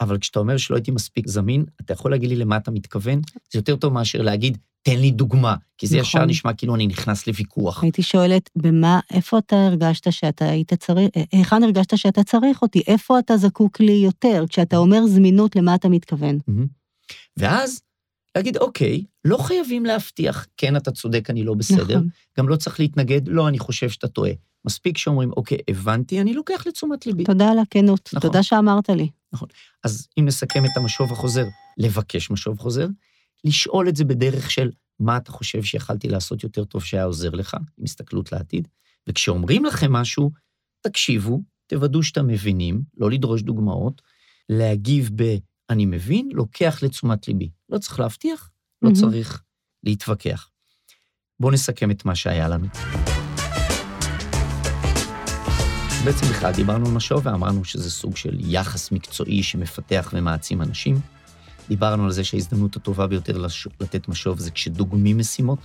[0.00, 3.20] אבל כשאתה אומר שלא הייתי מספיק זמין, אתה יכול להגיד לי למה אתה מתכוון?
[3.52, 6.08] זה יותר טוב מאשר להגיד, תן לי דוגמה, כי זה נכון.
[6.08, 7.82] ישר נשמע כאילו אני נכנס לוויכוח.
[7.82, 12.82] הייתי שואלת, במה, איפה אתה הרגשת שאתה היית צריך, אה, היכן הרגשת שאתה צריך אותי?
[12.86, 14.44] איפה אתה זקוק לי יותר?
[14.48, 16.38] כשאתה אומר זמינות, למה אתה מתכוון?
[17.36, 17.80] ואז
[18.36, 21.96] להגיד, אוקיי, לא חייבים להבטיח, כן, אתה צודק, אני לא בסדר.
[21.96, 22.08] נכון.
[22.38, 24.32] גם לא צריך להתנגד, לא, אני חושב שאתה טועה.
[24.64, 27.24] מספיק שאומרים, אוקיי, הבנתי, אני לוקח לתשומת ליבי.
[27.24, 28.30] תודה על הכנות, נכון.
[28.30, 29.08] תודה שאמרת לי.
[29.84, 31.44] אז אם נסכם את המשוב החוזר,
[31.78, 32.86] לבקש משוב חוזר,
[33.44, 37.54] לשאול את זה בדרך של מה אתה חושב שיכלתי לעשות יותר טוב שהיה עוזר לך,
[37.78, 38.68] עם הסתכלות לעתיד,
[39.08, 40.30] וכשאומרים לכם משהו,
[40.80, 44.02] תקשיבו, תוודאו שאתם מבינים, לא לדרוש דוגמאות,
[44.48, 45.36] להגיב ב-
[45.70, 47.50] אני מבין, לוקח לתשומת ליבי.
[47.68, 48.50] לא צריך להבטיח,
[48.82, 49.00] לא מהמם.
[49.00, 49.42] צריך
[49.82, 50.50] להתווכח.
[51.40, 52.66] בואו נסכם את מה שהיה לנו.
[56.04, 61.00] בעצם בכלל דיברנו על משוב ואמרנו שזה סוג של יחס מקצועי שמפתח ומעצים אנשים.
[61.68, 63.68] דיברנו על זה שההזדמנות הטובה ביותר לש...
[63.80, 65.58] לתת משוב זה כשדוגמים משימות,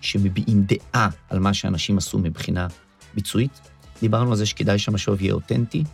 [0.00, 2.66] שמביעים דעה על מה שאנשים עשו מבחינה
[3.14, 3.60] ביצועית.
[4.00, 5.84] דיברנו על זה שכדאי שהמשוב יהיה אותנטי,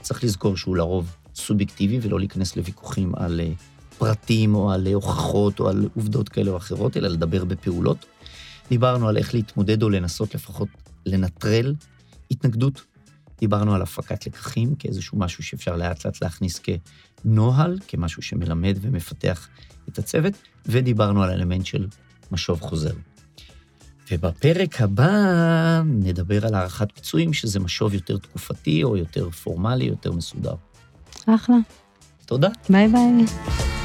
[0.00, 3.52] צריך לזכור שהוא לרוב סובייקטיבי ולא להיכנס לוויכוחים על אה,
[3.98, 8.06] פרטים או על אה, הוכחות או על עובדות כאלה או אחרות, אלא לדבר בפעולות.
[8.70, 10.68] דיברנו על איך להתמודד או לנסות לפחות
[11.06, 11.74] לנטרל
[12.30, 12.91] התנגדות.
[13.42, 16.60] דיברנו על הפקת לקחים כאיזשהו משהו שאפשר לאט לאט להכניס
[17.24, 19.48] כנוהל, כמשהו שמלמד ומפתח
[19.88, 20.34] את הצוות,
[20.66, 21.86] ודיברנו על האלמנט של
[22.32, 22.92] משוב חוזר.
[24.10, 30.54] ובפרק הבא נדבר על הערכת פיצויים, שזה משוב יותר תקופתי או יותר פורמלי, יותר מסודר.
[31.26, 31.56] אחלה.
[32.26, 32.48] תודה.
[32.70, 33.81] ביי ביי.